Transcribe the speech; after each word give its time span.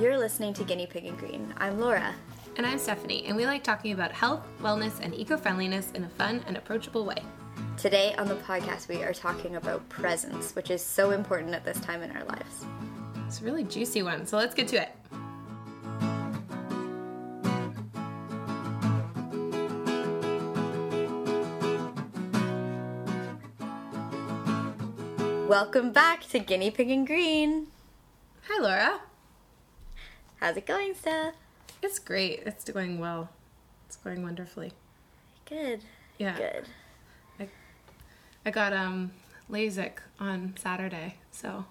You're 0.00 0.16
listening 0.16 0.54
to 0.54 0.64
Guinea 0.64 0.86
Pig 0.86 1.04
and 1.04 1.18
Green. 1.18 1.52
I'm 1.58 1.78
Laura. 1.78 2.14
And 2.56 2.64
I'm 2.64 2.78
Stephanie, 2.78 3.26
and 3.26 3.36
we 3.36 3.44
like 3.44 3.62
talking 3.62 3.92
about 3.92 4.12
health, 4.12 4.40
wellness, 4.62 4.98
and 5.02 5.14
eco 5.14 5.36
friendliness 5.36 5.90
in 5.90 6.04
a 6.04 6.08
fun 6.08 6.42
and 6.46 6.56
approachable 6.56 7.04
way. 7.04 7.22
Today 7.76 8.14
on 8.14 8.26
the 8.26 8.36
podcast, 8.36 8.88
we 8.88 9.02
are 9.02 9.12
talking 9.12 9.56
about 9.56 9.86
presence, 9.90 10.56
which 10.56 10.70
is 10.70 10.82
so 10.82 11.10
important 11.10 11.52
at 11.52 11.66
this 11.66 11.78
time 11.80 12.00
in 12.00 12.10
our 12.12 12.24
lives. 12.24 12.64
It's 13.26 13.42
a 13.42 13.44
really 13.44 13.62
juicy 13.62 14.02
one, 14.02 14.24
so 14.24 14.38
let's 14.38 14.54
get 14.54 14.68
to 14.68 14.80
it. 14.80 14.88
Welcome 25.46 25.92
back 25.92 26.26
to 26.30 26.38
Guinea 26.38 26.70
Pig 26.70 26.90
and 26.90 27.06
Green. 27.06 27.66
Hi, 28.48 28.62
Laura. 28.62 29.00
How's 30.40 30.56
it 30.56 30.66
going, 30.66 30.94
Steph? 30.94 31.34
It's 31.82 31.98
great. 31.98 32.42
It's 32.46 32.64
going 32.70 32.98
well. 32.98 33.28
It's 33.86 33.96
going 33.96 34.22
wonderfully. 34.22 34.72
Good. 35.44 35.80
Yeah. 36.18 36.36
Good. 36.36 36.64
I, 37.38 37.48
I 38.46 38.50
got 38.50 38.72
um 38.72 39.12
LASIK 39.50 39.92
on 40.18 40.54
Saturday, 40.58 41.16
so 41.30 41.64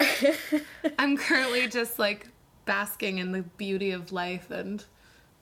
I'm 0.99 1.17
currently 1.17 1.67
just 1.67 1.97
like 1.97 2.27
basking 2.65 3.17
in 3.19 3.31
the 3.31 3.41
beauty 3.41 3.91
of 3.91 4.11
life 4.11 4.51
and 4.51 4.83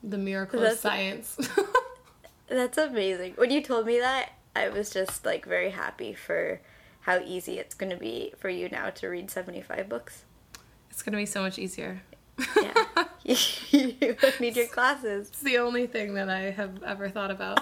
the 0.03 0.17
miracle 0.17 0.59
of 0.59 0.63
That's- 0.63 0.79
science. 0.79 1.37
That's 2.47 2.77
amazing. 2.77 3.33
When 3.35 3.51
you 3.51 3.61
told 3.61 3.85
me 3.85 3.99
that, 3.99 4.29
I 4.55 4.69
was 4.69 4.89
just 4.89 5.25
like 5.25 5.45
very 5.45 5.71
happy 5.71 6.13
for 6.13 6.61
how 7.01 7.19
easy 7.19 7.59
it's 7.59 7.75
going 7.75 7.89
to 7.89 7.97
be 7.97 8.33
for 8.37 8.49
you 8.49 8.69
now 8.69 8.89
to 8.91 9.07
read 9.07 9.29
75 9.29 9.89
books. 9.89 10.23
it's 10.89 11.01
gonna 11.03 11.17
be 11.17 11.25
so 11.25 11.41
much 11.41 11.57
easier. 11.59 12.01
Yeah. 12.61 12.73
you 13.71 13.95
need 14.39 14.55
your 14.55 14.67
glasses. 14.67 15.29
It's 15.29 15.41
the 15.41 15.57
only 15.57 15.87
thing 15.87 16.13
that 16.15 16.29
I 16.29 16.51
have 16.51 16.83
ever 16.83 17.09
thought 17.09 17.31
about. 17.31 17.59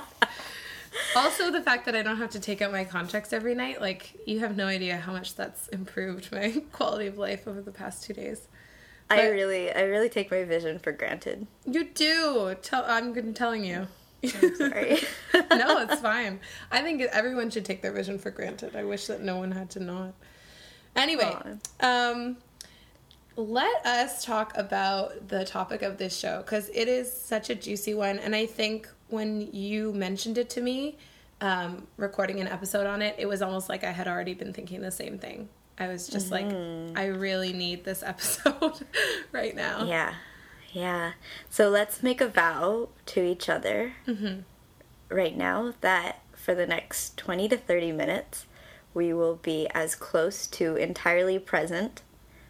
also, 1.15 1.51
the 1.51 1.61
fact 1.61 1.85
that 1.85 1.95
I 1.95 2.01
don't 2.01 2.17
have 2.17 2.31
to 2.31 2.39
take 2.39 2.61
out 2.61 2.71
my 2.71 2.83
contacts 2.83 3.33
every 3.33 3.55
night, 3.55 3.81
like, 3.81 4.13
you 4.25 4.39
have 4.39 4.55
no 4.55 4.67
idea 4.67 4.97
how 4.97 5.11
much 5.11 5.35
that's 5.35 5.67
improved 5.69 6.31
my 6.31 6.61
quality 6.71 7.07
of 7.07 7.17
life 7.17 7.47
over 7.47 7.61
the 7.61 7.71
past 7.71 8.03
two 8.03 8.13
days. 8.13 8.47
I 9.09 9.27
really, 9.27 9.71
I 9.71 9.81
really 9.81 10.09
take 10.09 10.31
my 10.31 10.43
vision 10.45 10.79
for 10.79 10.91
granted. 10.91 11.45
You 11.65 11.85
do! 11.85 12.55
Tell, 12.63 12.83
I'm 12.87 13.33
telling 13.35 13.63
you. 13.63 13.87
Sorry. 14.57 14.97
no, 15.33 15.79
it's 15.81 16.01
fine. 16.01 16.39
I 16.71 16.81
think 16.81 17.03
everyone 17.03 17.51
should 17.51 17.65
take 17.65 17.83
their 17.83 17.91
vision 17.91 18.17
for 18.17 18.31
granted. 18.31 18.75
I 18.75 18.83
wish 18.83 19.05
that 19.05 19.21
no 19.21 19.37
one 19.37 19.51
had 19.51 19.69
to 19.71 19.79
not. 19.79 20.15
Anyway, 20.95 21.35
um, 21.81 22.37
let 23.38 23.86
us 23.86 24.23
talk 24.23 24.55
about 24.58 25.28
the 25.28 25.44
topic 25.44 25.81
of 25.81 25.97
this 25.97 26.17
show 26.17 26.39
because 26.39 26.69
it 26.73 26.88
is 26.88 27.11
such 27.11 27.50
a 27.50 27.55
juicy 27.55 27.94
one. 27.94 28.19
And 28.19 28.36
I 28.36 28.45
think 28.45 28.88
when 29.09 29.50
you 29.53 29.94
mentioned 29.94 30.38
it 30.38 30.50
to 30.52 30.61
me, 30.61 30.97
um, 31.41 31.88
recording 31.97 32.39
an 32.39 32.47
episode 32.47 32.88
on 32.88 33.02
it, 33.02 33.16
it 33.17 33.25
was 33.25 33.41
almost 33.41 33.67
like 33.67 33.83
I 33.83 33.91
had 33.91 34.08
already 34.08 34.33
been 34.33 34.53
thinking 34.53 34.81
the 34.81 34.91
same 34.91 35.19
thing. 35.19 35.50
I 35.78 35.88
was 35.88 36.08
just 36.08 36.31
like, 36.31 36.45
I 36.95 37.08
really 37.08 37.52
need 37.52 37.83
this 37.83 38.02
episode 38.06 38.86
right 39.33 39.53
now. 39.53 39.83
Yeah, 39.83 40.13
yeah. 40.72 41.13
So 41.50 41.69
let's 41.69 42.02
make 42.02 42.22
a 42.22 42.30
vow 42.30 42.89
to 43.08 43.22
each 43.22 43.50
other 43.50 43.94
right 45.09 45.36
now 45.36 45.73
that 45.81 46.22
for 46.33 46.56
the 46.56 46.66
next 46.66 47.17
20 47.17 47.50
to 47.50 47.58
30 47.58 47.91
minutes, 47.91 48.45
we 48.94 49.11
will 49.11 49.36
be 49.36 49.67
as 49.73 49.95
close 49.95 50.47
to 50.47 50.78
entirely 50.78 51.38
present 51.38 52.02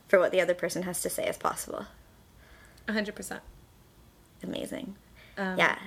for 0.08 0.20
what 0.20 0.32
the 0.32 0.40
other 0.42 0.54
person 0.54 0.84
has 0.84 1.02
to 1.02 1.10
say 1.10 1.24
as 1.26 1.38
possible. 1.38 1.86
100%. 2.88 3.40
Amazing. 4.44 4.96
Um, 5.38 5.58
yeah. 5.58 5.78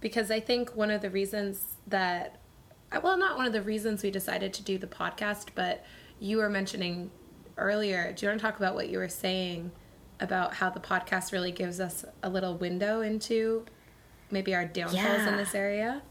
because 0.00 0.30
I 0.30 0.40
think 0.40 0.74
one 0.74 0.90
of 0.90 1.02
the 1.02 1.10
reasons 1.10 1.76
that, 1.86 2.36
well, 3.02 3.18
not 3.18 3.36
one 3.36 3.46
of 3.46 3.52
the 3.52 3.62
reasons 3.62 4.02
we 4.02 4.10
decided 4.10 4.52
to 4.54 4.62
do 4.62 4.78
the 4.78 4.86
podcast, 4.86 5.48
but 5.54 5.84
you 6.18 6.38
were 6.38 6.48
mentioning 6.48 7.10
earlier. 7.58 8.12
Do 8.12 8.24
you 8.24 8.30
want 8.30 8.40
to 8.40 8.46
talk 8.46 8.56
about 8.56 8.74
what 8.74 8.88
you 8.88 8.98
were 8.98 9.08
saying 9.08 9.70
about 10.20 10.54
how 10.54 10.70
the 10.70 10.80
podcast 10.80 11.32
really 11.32 11.52
gives 11.52 11.80
us 11.80 12.04
a 12.22 12.30
little 12.30 12.54
window 12.56 13.00
into 13.00 13.64
maybe 14.30 14.54
our 14.54 14.64
downfalls 14.64 14.94
Yeah. 14.94 15.28
in 15.28 15.36
this 15.36 15.54
area? 15.54 16.02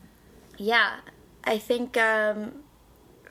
Yeah, 0.57 0.97
I 1.43 1.57
think 1.57 1.97
um, 1.97 2.61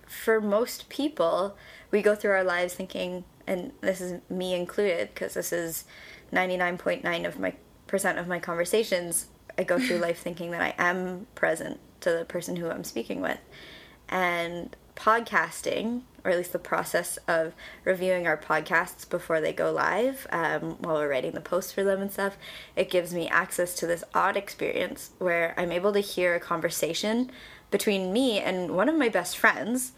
for 0.07 0.41
most 0.41 0.89
people, 0.89 1.57
we 1.91 2.03
go 2.03 2.15
through 2.17 2.33
our 2.33 2.43
lives 2.45 2.75
thinking, 2.75 3.25
and 3.51 3.73
this 3.81 4.01
is 4.01 4.21
me 4.31 4.55
included, 4.55 5.11
because 5.13 5.35
this 5.35 5.53
is 5.53 5.85
ninety 6.31 6.57
nine 6.57 6.79
point 6.79 7.03
nine 7.03 7.27
of 7.27 7.39
my 7.39 7.55
percent 7.87 8.19
of 8.19 8.29
my 8.29 8.39
conversations. 8.39 9.27
I 9.59 9.65
go 9.65 9.79
through 9.79 9.99
life 10.09 10.21
thinking 10.21 10.53
that 10.53 10.63
I 10.63 10.75
am 10.79 11.27
present 11.35 11.81
to 12.01 12.11
the 12.13 12.25
person 12.25 12.57
who 12.57 12.71
I'm 12.71 12.85
speaking 12.85 13.21
with, 13.21 13.41
and 14.09 14.75
podcasting, 14.95 16.03
or 16.25 16.31
at 16.31 16.37
least 16.37 16.53
the 16.53 16.59
process 16.59 17.19
of 17.27 17.55
reviewing 17.85 18.27
our 18.27 18.37
podcasts 18.37 19.09
before 19.09 19.41
they 19.41 19.53
go 19.53 19.73
live, 19.73 20.27
um, 20.31 20.77
while 20.81 20.97
we're 20.97 21.09
writing 21.09 21.33
the 21.33 21.41
posts 21.41 21.73
for 21.73 21.83
them 21.83 22.03
and 22.03 22.13
stuff, 22.13 22.37
it 22.77 22.91
gives 22.91 23.13
me 23.15 23.29
access 23.29 23.75
to 23.77 23.87
this 23.87 24.05
odd 24.15 24.37
experience 24.37 25.11
where 25.19 25.55
I'm 25.57 25.73
able 25.73 25.93
to 25.95 26.01
hear 26.01 26.35
a 26.35 26.41
conversation 26.41 27.31
between 27.71 28.13
me 28.13 28.39
and 28.39 28.73
one 28.73 28.89
of 28.89 28.97
my 28.97 29.09
best 29.09 29.39
friends 29.39 29.93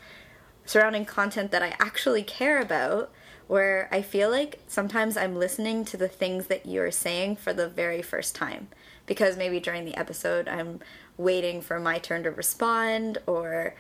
surrounding 0.65 1.05
content 1.05 1.51
that 1.51 1.63
I 1.63 1.75
actually 1.81 2.23
care 2.23 2.61
about. 2.61 3.11
Where 3.49 3.89
I 3.91 4.03
feel 4.03 4.31
like 4.31 4.61
sometimes 4.67 5.17
I'm 5.17 5.37
listening 5.37 5.85
to 5.87 5.97
the 5.97 6.09
things 6.09 6.47
that 6.47 6.67
you're 6.67 6.91
saying 6.91 7.37
for 7.37 7.53
the 7.53 7.69
very 7.69 8.03
first 8.03 8.35
time. 8.35 8.69
Because 9.07 9.37
maybe 9.37 9.61
during 9.61 9.85
the 9.85 9.97
episode 9.97 10.49
I'm 10.49 10.81
waiting 11.17 11.61
for 11.61 11.79
my 11.79 11.99
turn 11.99 12.23
to 12.23 12.31
respond 12.31 13.19
or 13.27 13.75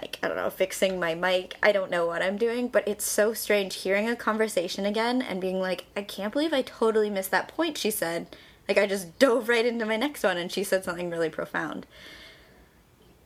like 0.00 0.18
I 0.22 0.28
don't 0.28 0.36
know, 0.36 0.50
fixing 0.50 1.00
my 1.00 1.14
mic. 1.14 1.56
I 1.62 1.72
don't 1.72 1.90
know 1.90 2.06
what 2.06 2.22
I'm 2.22 2.36
doing, 2.36 2.68
but 2.68 2.86
it's 2.86 3.06
so 3.06 3.32
strange 3.32 3.74
hearing 3.76 4.08
a 4.08 4.16
conversation 4.16 4.84
again 4.84 5.22
and 5.22 5.40
being 5.40 5.60
like, 5.60 5.86
I 5.96 6.02
can't 6.02 6.32
believe 6.32 6.52
I 6.52 6.62
totally 6.62 7.10
missed 7.10 7.30
that 7.30 7.48
point 7.48 7.78
she 7.78 7.90
said. 7.90 8.34
Like 8.68 8.78
I 8.78 8.86
just 8.86 9.18
dove 9.18 9.48
right 9.48 9.64
into 9.64 9.86
my 9.86 9.96
next 9.96 10.22
one 10.22 10.36
and 10.36 10.52
she 10.52 10.62
said 10.62 10.84
something 10.84 11.10
really 11.10 11.30
profound. 11.30 11.86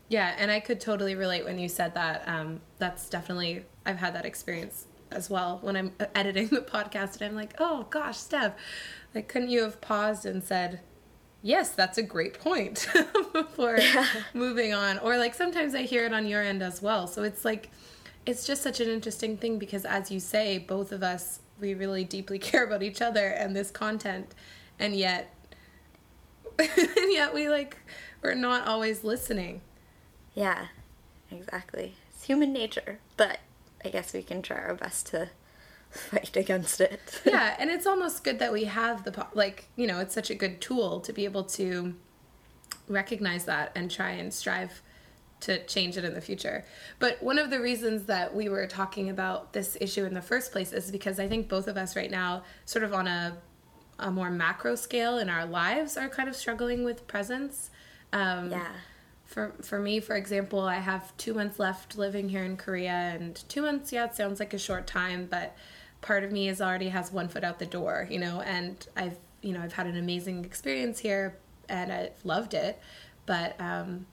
Yeah, 0.09 0.34
and 0.39 0.51
I 0.51 0.61
could 0.61 0.81
totally 0.81 1.15
relate 1.15 1.45
when 1.45 1.59
you 1.59 1.69
said 1.69 1.95
that. 1.95 2.22
Um, 2.27 2.61
that's 2.78 3.09
definitely 3.09 3.65
I've 3.87 3.97
had 3.97 4.15
that 4.15 4.27
experience 4.27 4.87
as 5.15 5.31
well 5.31 5.59
when 5.62 5.77
I'm 5.77 5.93
editing 6.15 6.49
the 6.49 6.61
podcast, 6.61 7.21
and 7.21 7.23
I'm 7.23 7.34
like, 7.34 7.55
oh 7.59 7.87
gosh, 7.91 8.19
Steph, 8.19 8.55
like 9.15 9.28
couldn't 9.28 9.50
you 9.50 9.62
have 9.62 9.81
paused 9.81 10.27
and 10.27 10.43
said, 10.43 10.81
yes, 11.43 11.71
that's 11.71 11.99
a 11.99 12.03
great 12.03 12.39
point 12.39 12.89
before 13.33 13.78
moving 14.34 14.72
on? 14.72 14.99
Or 14.99 15.19
like 15.19 15.34
sometimes 15.34 15.75
I 15.75 15.83
hear 15.83 16.06
it 16.06 16.12
on 16.12 16.27
your 16.27 16.43
end 16.43 16.62
as 16.62 16.81
well. 16.81 17.06
So 17.06 17.22
it's 17.22 17.45
like 17.45 17.71
it's 18.25 18.47
just 18.47 18.62
such 18.62 18.81
an 18.81 18.89
interesting 18.89 19.37
thing 19.37 19.59
because 19.59 19.84
as 19.84 20.11
you 20.11 20.21
say, 20.21 20.59
both 20.59 20.93
of 20.93 21.03
us 21.03 21.41
we 21.61 21.75
really 21.75 22.05
deeply 22.05 22.39
care 22.39 22.65
about 22.65 22.83
each 22.83 23.03
other 23.03 23.28
and 23.28 23.55
this 23.55 23.71
content, 23.71 24.34
and 24.78 24.97
yet 24.97 25.34
and 26.59 27.12
yet 27.12 27.34
we 27.34 27.49
like 27.49 27.77
we're 28.22 28.34
not 28.34 28.67
always 28.67 29.05
listening. 29.05 29.61
Yeah, 30.34 30.67
exactly. 31.31 31.95
It's 32.11 32.25
human 32.25 32.53
nature, 32.53 32.99
but 33.17 33.39
I 33.84 33.88
guess 33.88 34.12
we 34.12 34.22
can 34.22 34.43
try 34.43 34.59
our 34.59 34.75
best 34.75 35.06
to 35.09 35.31
fight 35.91 36.37
against 36.37 36.81
it. 36.81 37.20
yeah, 37.25 37.56
and 37.59 37.70
it's 37.70 37.87
almost 37.87 38.25
good 38.25 38.38
that 38.38 38.53
we 38.53 38.65
have 38.65 39.04
the 39.04 39.12
po- 39.12 39.28
like, 39.34 39.66
you 39.76 39.87
know, 39.87 40.00
it's 40.00 40.15
such 40.15 40.31
a 40.31 40.34
good 40.34 40.60
tool 40.60 41.00
to 41.00 41.12
be 41.12 41.25
able 41.25 41.44
to 41.44 41.94
recognize 42.88 43.44
that 43.44 43.72
and 43.75 43.91
try 43.91 44.10
and 44.10 44.32
strive 44.32 44.82
to 45.41 45.65
change 45.66 45.97
it 45.97 46.04
in 46.04 46.15
the 46.15 46.21
future. 46.21 46.65
But 47.00 47.22
one 47.22 47.38
of 47.38 47.50
the 47.50 47.60
reasons 47.60 48.04
that 48.04 48.34
we 48.34 48.48
were 48.48 48.66
talking 48.66 49.10
about 49.10 49.53
this 49.53 49.76
issue 49.81 50.04
in 50.04 50.15
the 50.15 50.22
first 50.22 50.53
place 50.53 50.72
is 50.72 50.91
because 50.91 51.19
I 51.19 51.28
think 51.28 51.48
both 51.48 51.66
of 51.66 51.76
us 51.76 51.97
right 51.97 52.10
now 52.10 52.44
sort 52.65 52.84
of 52.84 52.94
on 52.94 53.06
a 53.06 53.37
a 53.98 54.10
more 54.10 54.30
macro 54.30 54.74
scale 54.74 55.18
in 55.18 55.28
our 55.28 55.45
lives 55.47 55.97
are 55.97 56.09
kind 56.09 56.28
of 56.28 56.34
struggling 56.34 56.83
with 56.83 57.07
presence. 57.07 57.71
Um 58.12 58.51
yeah. 58.51 58.68
For 59.33 59.55
for 59.63 59.79
me, 59.79 59.99
for 59.99 60.15
example, 60.15 60.61
I 60.61 60.77
have 60.77 61.17
two 61.17 61.33
months 61.33 61.59
left 61.59 61.97
living 61.97 62.29
here 62.29 62.45
in 62.45 62.57
Korea, 62.57 62.93
and 62.93 63.34
two 63.49 63.63
months, 63.63 63.93
yeah, 63.93 64.05
it 64.05 64.15
sounds 64.15 64.39
like 64.39 64.53
a 64.53 64.59
short 64.59 64.87
time, 64.87 65.27
but 65.31 65.57
part 66.03 66.23
of 66.23 66.31
me 66.31 66.49
is 66.49 66.61
already 66.61 66.91
has 66.91 67.11
one 67.11 67.29
foot 67.29 67.43
out 67.43 67.59
the 67.59 67.67
door, 67.67 68.07
you 68.11 68.19
know, 68.19 68.43
and 68.43 68.87
I've 68.95 69.17
you 69.41 69.53
know 69.55 69.63
I've 69.63 69.73
had 69.73 69.87
an 69.87 69.97
amazing 69.97 70.45
experience 70.45 70.99
here, 70.99 71.39
and 71.69 71.91
I've 71.91 72.25
loved 72.25 72.53
it, 72.53 72.79
but 73.25 73.59
um, 73.59 74.07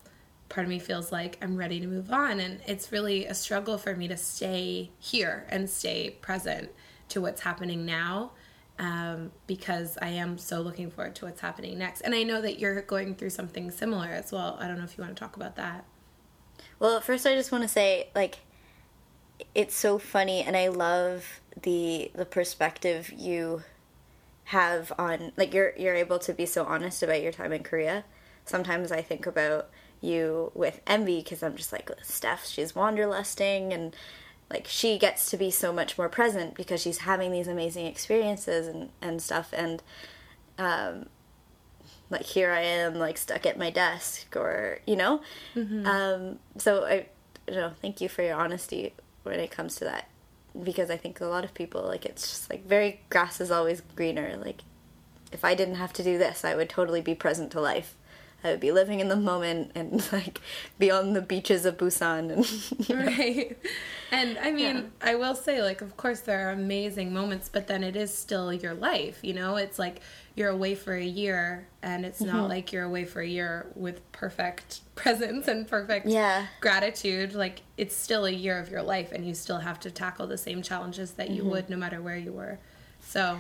part 0.48 0.66
of 0.66 0.70
me 0.70 0.80
feels 0.80 1.12
like 1.12 1.38
I'm 1.42 1.58
ready 1.58 1.82
to 1.82 1.88
move 1.88 2.12
on, 2.12 2.40
and 2.40 2.62
it's 2.66 2.92
really 2.92 3.26
a 3.26 3.34
struggle 3.34 3.78
for 3.78 3.96
me 3.96 4.08
to 4.08 4.18
stay 4.18 4.90
here 5.00 5.46
and 5.50 5.70
stay 5.70 6.12
present 6.22 6.70
to 7.10 7.20
what's 7.20 7.42
happening 7.42 7.86
now 7.86 8.32
um, 8.80 9.32
because 9.46 9.98
I 10.02 10.10
am 10.10 10.38
so 10.38 10.62
looking 10.62 10.90
forward 10.90 11.14
to 11.16 11.26
what's 11.26 11.42
happening 11.42 11.78
next. 11.78 12.02
And 12.02 12.16
I 12.16 12.24
know 12.24 12.42
that 12.42 12.60
you're 12.60 12.82
going 12.82 13.14
through 13.14 13.32
something 13.32 13.70
similar 13.70 14.08
as 14.08 14.32
well. 14.32 14.58
I 14.60 14.68
don't 14.68 14.78
know 14.78 14.86
if 14.86 14.98
you 14.98 15.04
want 15.04 15.16
to 15.16 15.20
talk 15.20 15.36
about 15.36 15.58
that. 15.58 15.86
Well, 16.80 17.02
first 17.02 17.28
I 17.28 17.36
just 17.36 17.52
want 17.52 17.64
to 17.64 17.68
say 17.68 18.10
like 18.16 18.40
it's 19.54 19.76
so 19.76 20.00
funny 20.00 20.42
and 20.42 20.56
I 20.56 20.70
love 20.70 21.42
the 21.62 22.12
the 22.16 22.26
perspective 22.26 23.12
you 23.16 23.64
have 24.46 24.92
on 24.98 25.34
like 25.38 25.54
you're 25.54 25.74
you're 25.78 25.96
able 25.96 26.20
to 26.20 26.34
be 26.34 26.46
so 26.46 26.64
honest 26.64 27.04
about 27.04 27.22
your 27.22 27.34
time 27.34 27.52
in 27.52 27.64
Korea. 27.64 28.06
Sometimes 28.46 28.92
I 28.92 29.02
think 29.02 29.28
about 29.28 29.70
you 30.02 30.52
with 30.56 30.80
envy 30.88 31.20
because 31.20 31.44
I'm 31.44 31.56
just 31.58 31.74
like 31.74 31.92
Steph, 32.02 32.48
she's 32.48 32.72
wanderlusting 32.72 33.74
and 33.74 33.94
like 34.50 34.68
she 34.68 34.98
gets 34.98 35.30
to 35.30 35.38
be 35.38 35.52
so 35.52 35.72
much 35.72 35.98
more 35.98 36.10
present 36.10 36.56
because 36.56 36.82
she's 36.82 37.00
having 37.00 37.32
these 37.32 37.48
amazing 37.48 37.86
experiences 37.86 38.68
and 38.68 38.90
and 39.02 39.22
stuff. 39.22 39.54
And 39.54 39.82
um 40.58 41.06
like 42.10 42.24
here 42.24 42.52
I 42.52 42.62
am 42.62 42.96
like 42.96 43.18
stuck 43.18 43.46
at 43.46 43.58
my 43.58 43.70
desk 43.70 44.36
or 44.36 44.80
you 44.86 44.96
know? 44.96 45.22
Mm-hmm. 45.56 45.86
um 45.86 46.40
so 46.58 46.86
I 46.86 47.06
you 47.48 47.56
know 47.56 47.72
thank 47.82 48.02
you 48.02 48.10
for 48.10 48.24
your 48.24 48.36
honesty 48.36 48.94
when 49.24 49.40
it 49.40 49.52
comes 49.52 49.76
to 49.76 49.84
that 49.86 50.10
because 50.64 50.90
I 50.90 50.98
think 50.98 51.22
a 51.22 51.26
lot 51.26 51.44
of 51.44 51.54
people 51.54 51.84
like 51.84 52.06
it's 52.06 52.28
just 52.28 52.50
like 52.50 52.66
very 52.66 53.02
grass 53.10 53.40
is 53.40 53.52
always 53.52 53.82
greener. 53.96 54.36
Like 54.38 54.64
if 55.32 55.46
I 55.46 55.54
didn't 55.54 55.76
have 55.76 55.94
to 55.94 56.04
do 56.04 56.18
this 56.18 56.44
I 56.44 56.56
would 56.56 56.70
totally 56.70 57.02
be 57.02 57.14
present 57.14 57.52
to 57.52 57.62
life 57.62 57.96
I 58.44 58.52
would 58.52 58.60
be 58.60 58.72
living 58.72 59.00
in 59.00 59.10
the 59.10 59.16
moment 59.16 59.72
and 59.76 60.08
like 60.14 60.40
be 60.78 60.90
on 60.90 61.14
the 61.14 61.22
beaches 61.22 61.66
of 61.66 61.78
Busan 61.78 62.32
and 62.32 62.90
right. 63.08 63.58
And 64.12 64.38
I 64.40 64.52
mean, 64.52 64.76
yeah. 64.76 64.84
I 65.02 65.16
will 65.16 65.36
say 65.36 65.62
like 65.62 65.82
of 65.82 65.98
course 65.98 66.22
there 66.22 66.48
are 66.48 66.52
amazing 66.52 67.14
moments, 67.14 67.50
but 67.50 67.68
then 67.68 67.84
it 67.84 67.96
is 67.96 68.14
still 68.14 68.54
your 68.54 68.74
life, 68.74 69.20
you 69.22 69.34
know? 69.34 69.58
It's 69.58 69.78
like 69.78 70.02
you're 70.36 70.50
away 70.50 70.74
for 70.74 70.94
a 70.94 71.04
year 71.04 71.68
and 71.84 72.06
it's 72.06 72.22
mm-hmm. 72.22 72.36
not 72.36 72.50
like 72.50 72.72
you're 72.72 72.86
away 72.86 73.04
for 73.04 73.22
a 73.22 73.28
year 73.28 73.68
with 73.76 74.10
perfect 74.14 74.82
presence 74.96 75.48
and 75.48 75.68
perfect 75.68 76.08
yeah. 76.08 76.48
gratitude. 76.62 77.34
Like 77.34 77.62
it's 77.78 77.96
still 77.96 78.26
a 78.26 78.32
year 78.32 78.58
of 78.58 78.70
your 78.70 78.84
life 78.84 79.12
and 79.12 79.26
you 79.26 79.34
still 79.34 79.60
have 79.60 79.80
to 79.82 79.92
tackle 79.92 80.28
the 80.28 80.38
same 80.38 80.62
challenges 80.62 81.12
that 81.14 81.30
you 81.30 81.42
mm-hmm. 81.42 81.52
would 81.52 81.70
no 81.70 81.78
matter 81.78 82.02
where 82.02 82.18
you 82.18 82.32
were. 82.32 82.60
So 83.02 83.40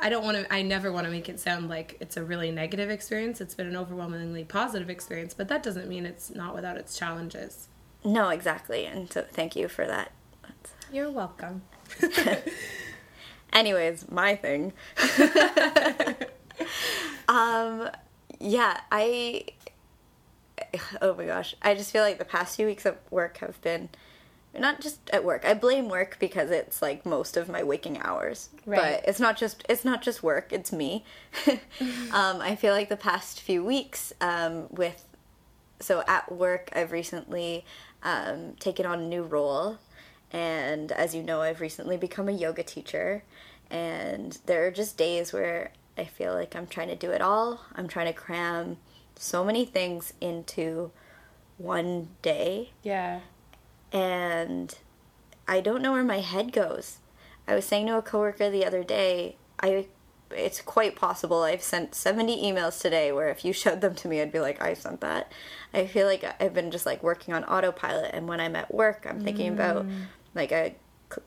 I 0.00 0.08
don't 0.08 0.24
want 0.24 0.36
to, 0.36 0.52
I 0.52 0.62
never 0.62 0.92
want 0.92 1.04
to 1.06 1.10
make 1.10 1.28
it 1.28 1.40
sound 1.40 1.68
like 1.68 1.96
it's 2.00 2.16
a 2.16 2.24
really 2.24 2.50
negative 2.50 2.90
experience. 2.90 3.40
It's 3.40 3.54
been 3.54 3.66
an 3.66 3.76
overwhelmingly 3.76 4.44
positive 4.44 4.90
experience, 4.90 5.34
but 5.34 5.48
that 5.48 5.62
doesn't 5.62 5.88
mean 5.88 6.06
it's 6.06 6.34
not 6.34 6.54
without 6.54 6.76
its 6.76 6.96
challenges. 6.98 7.68
No, 8.04 8.28
exactly. 8.28 8.84
And 8.86 9.10
so 9.10 9.22
thank 9.22 9.56
you 9.56 9.68
for 9.68 9.86
that. 9.86 10.12
You're 10.92 11.10
welcome. 11.10 11.62
Anyways, 13.52 14.10
my 14.10 14.36
thing. 14.36 14.72
um, 17.28 17.90
yeah, 18.38 18.80
I, 18.92 19.46
oh 21.00 21.14
my 21.14 21.26
gosh, 21.26 21.54
I 21.62 21.74
just 21.74 21.90
feel 21.90 22.02
like 22.02 22.18
the 22.18 22.24
past 22.24 22.56
few 22.56 22.66
weeks 22.66 22.86
of 22.86 22.96
work 23.10 23.38
have 23.38 23.60
been 23.62 23.88
not 24.58 24.80
just 24.80 25.10
at 25.10 25.24
work. 25.24 25.44
I 25.44 25.54
blame 25.54 25.88
work 25.88 26.16
because 26.18 26.50
it's 26.50 26.80
like 26.80 27.04
most 27.04 27.36
of 27.36 27.48
my 27.48 27.62
waking 27.62 28.00
hours. 28.00 28.50
Right. 28.66 29.00
But 29.02 29.08
it's 29.08 29.20
not 29.20 29.36
just 29.36 29.64
it's 29.68 29.84
not 29.84 30.02
just 30.02 30.22
work. 30.22 30.52
It's 30.52 30.72
me. 30.72 31.04
um, 31.48 32.40
I 32.40 32.56
feel 32.56 32.72
like 32.72 32.88
the 32.88 32.96
past 32.96 33.40
few 33.40 33.64
weeks 33.64 34.12
um, 34.20 34.66
with 34.70 35.04
so 35.80 36.02
at 36.06 36.30
work, 36.30 36.70
I've 36.74 36.92
recently 36.92 37.64
um, 38.02 38.54
taken 38.60 38.86
on 38.86 39.00
a 39.00 39.06
new 39.06 39.22
role, 39.22 39.78
and 40.30 40.92
as 40.92 41.14
you 41.14 41.22
know, 41.22 41.42
I've 41.42 41.60
recently 41.60 41.96
become 41.96 42.28
a 42.28 42.32
yoga 42.32 42.62
teacher. 42.62 43.24
And 43.70 44.38
there 44.46 44.66
are 44.66 44.70
just 44.70 44.96
days 44.96 45.32
where 45.32 45.72
I 45.98 46.04
feel 46.04 46.32
like 46.32 46.54
I'm 46.54 46.66
trying 46.66 46.88
to 46.88 46.96
do 46.96 47.10
it 47.10 47.20
all. 47.20 47.60
I'm 47.74 47.88
trying 47.88 48.06
to 48.06 48.12
cram 48.12 48.76
so 49.16 49.42
many 49.42 49.64
things 49.64 50.12
into 50.20 50.92
one 51.56 52.08
day. 52.22 52.70
Yeah 52.82 53.20
and 53.94 54.76
I 55.46 55.60
don't 55.60 55.80
know 55.80 55.92
where 55.92 56.04
my 56.04 56.20
head 56.20 56.52
goes. 56.52 56.98
I 57.46 57.54
was 57.54 57.64
saying 57.64 57.86
to 57.86 57.96
a 57.96 58.02
coworker 58.02 58.50
the 58.50 58.66
other 58.66 58.82
day, 58.82 59.36
I 59.60 59.86
it's 60.30 60.60
quite 60.60 60.96
possible 60.96 61.42
I've 61.42 61.62
sent 61.62 61.94
70 61.94 62.42
emails 62.42 62.80
today 62.80 63.12
where 63.12 63.28
if 63.28 63.44
you 63.44 63.52
showed 63.52 63.80
them 63.80 63.94
to 63.94 64.08
me 64.08 64.20
I'd 64.20 64.32
be 64.32 64.40
like 64.40 64.60
I 64.60 64.74
sent 64.74 65.00
that. 65.00 65.30
I 65.72 65.86
feel 65.86 66.06
like 66.06 66.24
I've 66.40 66.54
been 66.54 66.72
just 66.72 66.86
like 66.86 67.02
working 67.02 67.32
on 67.34 67.44
autopilot 67.44 68.10
and 68.12 68.26
when 68.26 68.40
I'm 68.40 68.56
at 68.56 68.74
work 68.74 69.06
I'm 69.08 69.22
thinking 69.22 69.50
mm. 69.50 69.54
about 69.54 69.86
like 70.34 70.50
a, 70.50 70.74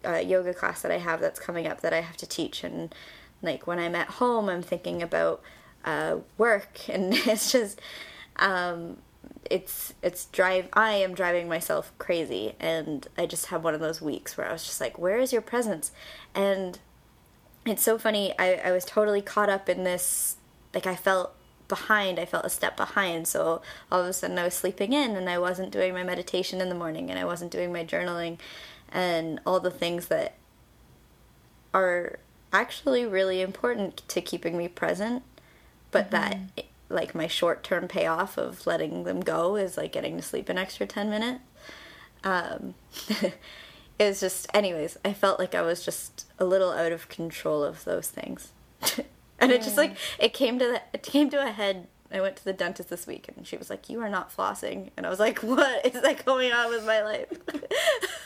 a 0.04 0.22
yoga 0.22 0.54
class 0.54 0.82
that 0.82 0.92
I 0.92 0.98
have 0.98 1.22
that's 1.22 1.40
coming 1.40 1.68
up 1.68 1.82
that 1.82 1.94
I 1.94 2.02
have 2.02 2.18
to 2.18 2.28
teach 2.28 2.66
and 2.66 2.94
like 3.42 3.66
when 3.66 3.80
I'm 3.80 3.96
at 3.96 4.08
home 4.08 4.50
I'm 4.50 4.64
thinking 4.64 5.02
about 5.02 5.42
uh, 5.86 6.18
work 6.38 6.90
and 6.90 7.14
it's 7.14 7.52
just 7.52 7.80
um, 8.38 8.98
it's 9.50 9.94
it's 10.02 10.26
drive 10.26 10.68
I 10.74 10.94
am 10.94 11.14
driving 11.14 11.48
myself 11.48 11.92
crazy 11.98 12.56
and 12.60 13.08
I 13.18 13.26
just 13.26 13.48
have 13.48 13.64
one 13.64 13.74
of 13.74 13.80
those 13.80 14.02
weeks 14.02 14.38
where 14.38 14.48
I 14.48 14.54
was 14.54 14.66
just 14.66 14.82
like 14.82 14.98
where 14.98 15.18
is 15.18 15.32
your 15.32 15.42
presence 15.42 15.92
and 16.36 16.80
it's 17.66 17.84
so 17.84 17.98
funny 17.98 18.34
I, 18.38 18.56
I 18.56 18.72
was 18.72 18.86
totally 18.86 19.22
caught 19.22 19.50
up 19.50 19.70
in 19.70 19.84
this 19.84 20.38
like 20.74 20.88
I 20.88 20.96
felt 20.96 21.34
behind 21.68 22.20
I 22.20 22.26
felt 22.26 22.46
a 22.46 22.50
step 22.50 22.78
behind 22.78 23.28
so 23.28 23.62
all 23.92 24.02
of 24.02 24.08
a 24.08 24.14
sudden 24.14 24.38
I 24.38 24.44
was 24.44 24.54
sleeping 24.54 24.94
in 24.94 25.16
and 25.16 25.30
I 25.30 25.38
wasn't 25.38 25.72
doing 25.72 25.94
my 25.94 26.04
meditation 26.04 26.62
in 26.62 26.70
the 26.70 26.76
morning 26.76 27.10
and 27.10 27.20
I 27.20 27.26
wasn't 27.26 27.52
doing 27.52 27.72
my 27.74 27.84
journaling 27.84 28.38
and 28.92 29.40
all 29.46 29.60
the 29.60 29.72
things 29.72 30.08
that 30.08 30.36
are 31.74 32.20
actually 32.54 33.06
really 33.06 33.42
important 33.42 34.08
to 34.08 34.22
keeping 34.22 34.58
me 34.58 34.68
present 34.68 35.24
but 35.92 36.10
mm-hmm. 36.10 36.46
that 36.56 36.66
like 36.90 37.14
my 37.14 37.28
short 37.28 37.64
term 37.64 37.88
payoff 37.88 38.38
of 38.38 38.66
letting 38.66 39.04
them 39.04 39.20
go 39.20 39.56
is 39.56 39.78
like 39.78 39.92
getting 39.92 40.16
to 40.18 40.22
sleep 40.22 40.50
an 40.50 40.58
extra 40.58 40.86
10 40.86 41.10
minutes. 41.10 41.42
Um, 42.24 42.76
it 43.10 43.34
was 44.00 44.20
just, 44.20 44.48
anyways, 44.54 44.98
I 45.04 45.14
felt 45.14 45.40
like 45.40 45.56
I 45.56 45.62
was 45.62 45.84
just 45.84 46.26
a 46.40 46.46
little 46.46 46.72
out 46.72 46.92
of 46.92 47.10
control 47.10 47.64
of 47.64 47.84
those 47.84 48.10
things. 48.10 48.52
and 49.40 49.52
it 49.52 49.62
just 49.62 49.78
like, 49.78 49.96
it 50.20 50.34
came 50.34 50.60
to 50.60 50.66
the, 50.66 50.82
it 50.94 51.04
came 51.04 51.30
to 51.32 51.46
a 51.46 51.52
head. 51.52 51.88
I 52.10 52.22
went 52.22 52.38
to 52.38 52.46
the 52.46 52.54
dentist 52.54 52.90
this 52.90 53.06
week 53.06 53.30
and 53.36 53.46
she 53.46 53.58
was 53.58 53.70
like, 53.70 53.90
You 53.90 54.00
are 54.00 54.08
not 54.08 54.36
flossing. 54.36 54.92
And 54.96 55.06
I 55.06 55.10
was 55.10 55.20
like, 55.20 55.40
What 55.44 55.86
is 55.86 56.02
that 56.02 56.26
going 56.26 56.54
on 56.54 56.70
with 56.70 56.86
my 56.86 57.02
life? 57.02 57.34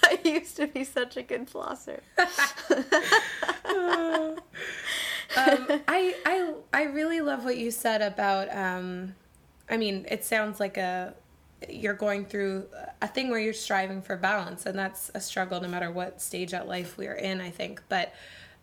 I 0.03 0.19
used 0.23 0.55
to 0.57 0.67
be 0.67 0.83
such 0.83 1.17
a 1.17 1.23
good 1.23 1.49
flosser. 1.49 2.01
Um, 5.38 5.68
I 5.88 6.16
I 6.25 6.54
I 6.74 6.83
really 6.83 7.22
love 7.22 7.44
what 7.44 7.57
you 7.57 7.72
said 7.72 8.01
about. 8.01 8.56
Um, 8.56 9.16
I 9.69 9.78
mean, 9.78 10.06
it 10.10 10.24
sounds 10.24 10.60
like 10.60 10.78
a 10.78 11.13
you're 11.69 11.94
going 11.94 12.25
through 12.25 12.66
a 13.01 13.07
thing 13.07 13.30
where 13.30 13.39
you're 13.39 13.54
striving 13.54 14.01
for 14.01 14.16
balance, 14.18 14.66
and 14.66 14.78
that's 14.78 15.12
a 15.13 15.22
struggle 15.22 15.62
no 15.62 15.68
matter 15.68 15.92
what 15.92 16.22
stage 16.22 16.54
at 16.54 16.68
life 16.68 16.98
we're 16.98 17.16
in. 17.16 17.42
I 17.42 17.50
think, 17.50 17.81
but 17.89 18.13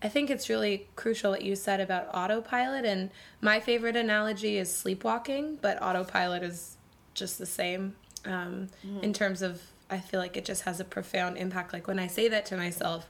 I 0.03 0.09
think 0.09 0.31
it's 0.31 0.49
really 0.49 0.87
crucial 0.97 1.31
what 1.31 1.43
you 1.43 1.57
said 1.57 1.81
about 1.81 2.09
autopilot. 2.15 2.85
And 2.85 3.11
my 3.41 3.61
favorite 3.61 3.97
analogy 3.97 4.59
is 4.59 4.75
sleepwalking, 4.75 5.59
but 5.61 5.83
autopilot 5.83 6.43
is 6.43 6.77
just 7.15 7.39
the 7.39 7.47
same 7.47 7.97
um, 8.25 8.69
mm. 8.87 9.03
in 9.03 9.13
terms 9.13 9.43
of. 9.43 9.63
I 9.91 10.01
feel 10.01 10.21
like 10.21 10.37
it 10.37 10.45
just 10.45 10.65
has 10.65 10.81
a 10.81 10.85
profound 10.85 11.39
impact. 11.39 11.73
Like 11.73 11.87
when 11.87 11.99
I 11.99 12.09
say 12.09 12.29
that 12.29 12.45
to 12.47 12.59
myself, 12.59 13.09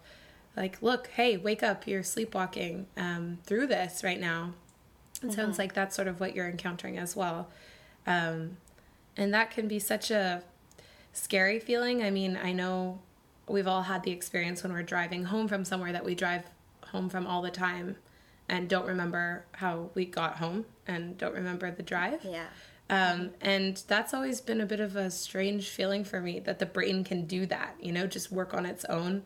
like, 0.57 0.83
look, 0.83 1.09
hey, 1.09 1.37
wake 1.37 1.63
up, 1.63 1.87
you're 1.87 2.03
sleepwalking 2.03 2.87
um, 2.97 3.39
through 3.45 3.67
this 3.67 4.03
right 4.03 4.21
now. 4.21 4.55
It 5.23 5.27
mm-hmm. 5.27 5.31
sounds 5.35 5.59
like 5.59 5.75
that's 5.75 5.95
sort 5.95 6.09
of 6.09 6.21
what 6.21 6.35
you're 6.35 6.49
encountering 6.49 6.99
as 6.99 7.15
well. 7.15 7.49
Um, 8.07 8.57
and 9.17 9.35
that 9.35 9.51
can 9.51 9.69
be 9.69 9.79
such 9.79 10.11
a 10.11 10.43
scary 11.13 11.59
feeling. 11.59 12.03
I 12.03 12.11
mean, 12.11 12.39
I 12.43 12.53
know 12.53 13.01
we've 13.49 13.67
all 13.67 13.83
had 13.83 14.03
the 14.03 14.11
experience 14.11 14.63
when 14.63 14.73
we're 14.73 14.83
driving 14.83 15.25
home 15.25 15.49
from 15.49 15.65
somewhere 15.65 15.93
that 15.93 16.05
we 16.05 16.15
drive 16.15 16.45
home 16.87 17.09
from 17.09 17.27
all 17.27 17.43
the 17.43 17.51
time 17.51 17.97
and 18.49 18.69
don't 18.69 18.87
remember 18.87 19.45
how 19.53 19.91
we 19.95 20.05
got 20.05 20.37
home 20.37 20.65
and 20.87 21.19
don't 21.19 21.35
remember 21.35 21.71
the 21.71 21.83
drive. 21.83 22.25
Yeah. 22.25 22.47
Um, 22.91 23.31
and 23.43 23.83
that's 23.87 24.15
always 24.15 24.41
been 24.41 24.61
a 24.61 24.67
bit 24.67 24.81
of 24.81 24.97
a 24.97 25.11
strange 25.11 25.69
feeling 25.69 26.05
for 26.05 26.21
me 26.21 26.41
that 26.41 26.59
the 26.59 26.67
brain 26.67 27.05
can 27.05 27.27
do 27.27 27.45
that, 27.47 27.75
you 27.81 27.93
know, 27.93 28.07
just 28.07 28.33
work 28.33 28.55
on 28.55 28.65
its 28.65 28.85
own 28.87 29.25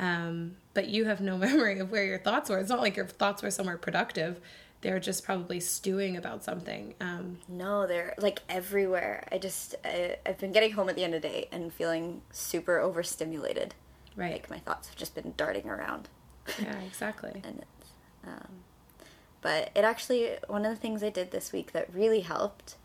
um, 0.00 0.56
but 0.74 0.88
you 0.88 1.04
have 1.04 1.20
no 1.20 1.36
memory 1.38 1.78
of 1.78 1.92
where 1.92 2.04
your 2.04 2.18
thoughts 2.18 2.50
were. 2.50 2.58
It's 2.58 2.70
not 2.70 2.80
like 2.80 2.96
your 2.96 3.06
thoughts 3.06 3.42
were 3.42 3.50
somewhere 3.52 3.76
productive. 3.78 4.40
They're 4.80 4.98
just 4.98 5.24
probably 5.24 5.60
stewing 5.60 6.16
about 6.16 6.42
something. 6.42 6.94
Um, 7.00 7.38
no, 7.48 7.86
they're 7.86 8.14
like 8.18 8.40
everywhere. 8.48 9.28
I 9.30 9.36
just, 9.36 9.74
I, 9.84 10.16
I've 10.24 10.38
been 10.38 10.52
getting 10.52 10.72
home 10.72 10.88
at 10.88 10.96
the 10.96 11.04
end 11.04 11.14
of 11.14 11.20
the 11.20 11.28
day 11.28 11.48
and 11.52 11.72
feeling 11.72 12.22
super 12.32 12.80
overstimulated. 12.80 13.74
Right. 14.16 14.32
Like 14.32 14.50
my 14.50 14.58
thoughts 14.58 14.88
have 14.88 14.96
just 14.96 15.14
been 15.14 15.34
darting 15.36 15.68
around. 15.68 16.08
Yeah, 16.58 16.80
exactly. 16.80 17.32
and 17.44 17.58
it's, 17.62 17.90
um, 18.26 18.48
but 19.42 19.70
it 19.74 19.84
actually, 19.84 20.30
one 20.48 20.64
of 20.64 20.70
the 20.74 20.80
things 20.80 21.02
I 21.02 21.10
did 21.10 21.30
this 21.30 21.52
week 21.52 21.72
that 21.72 21.92
really 21.92 22.20
helped 22.20 22.76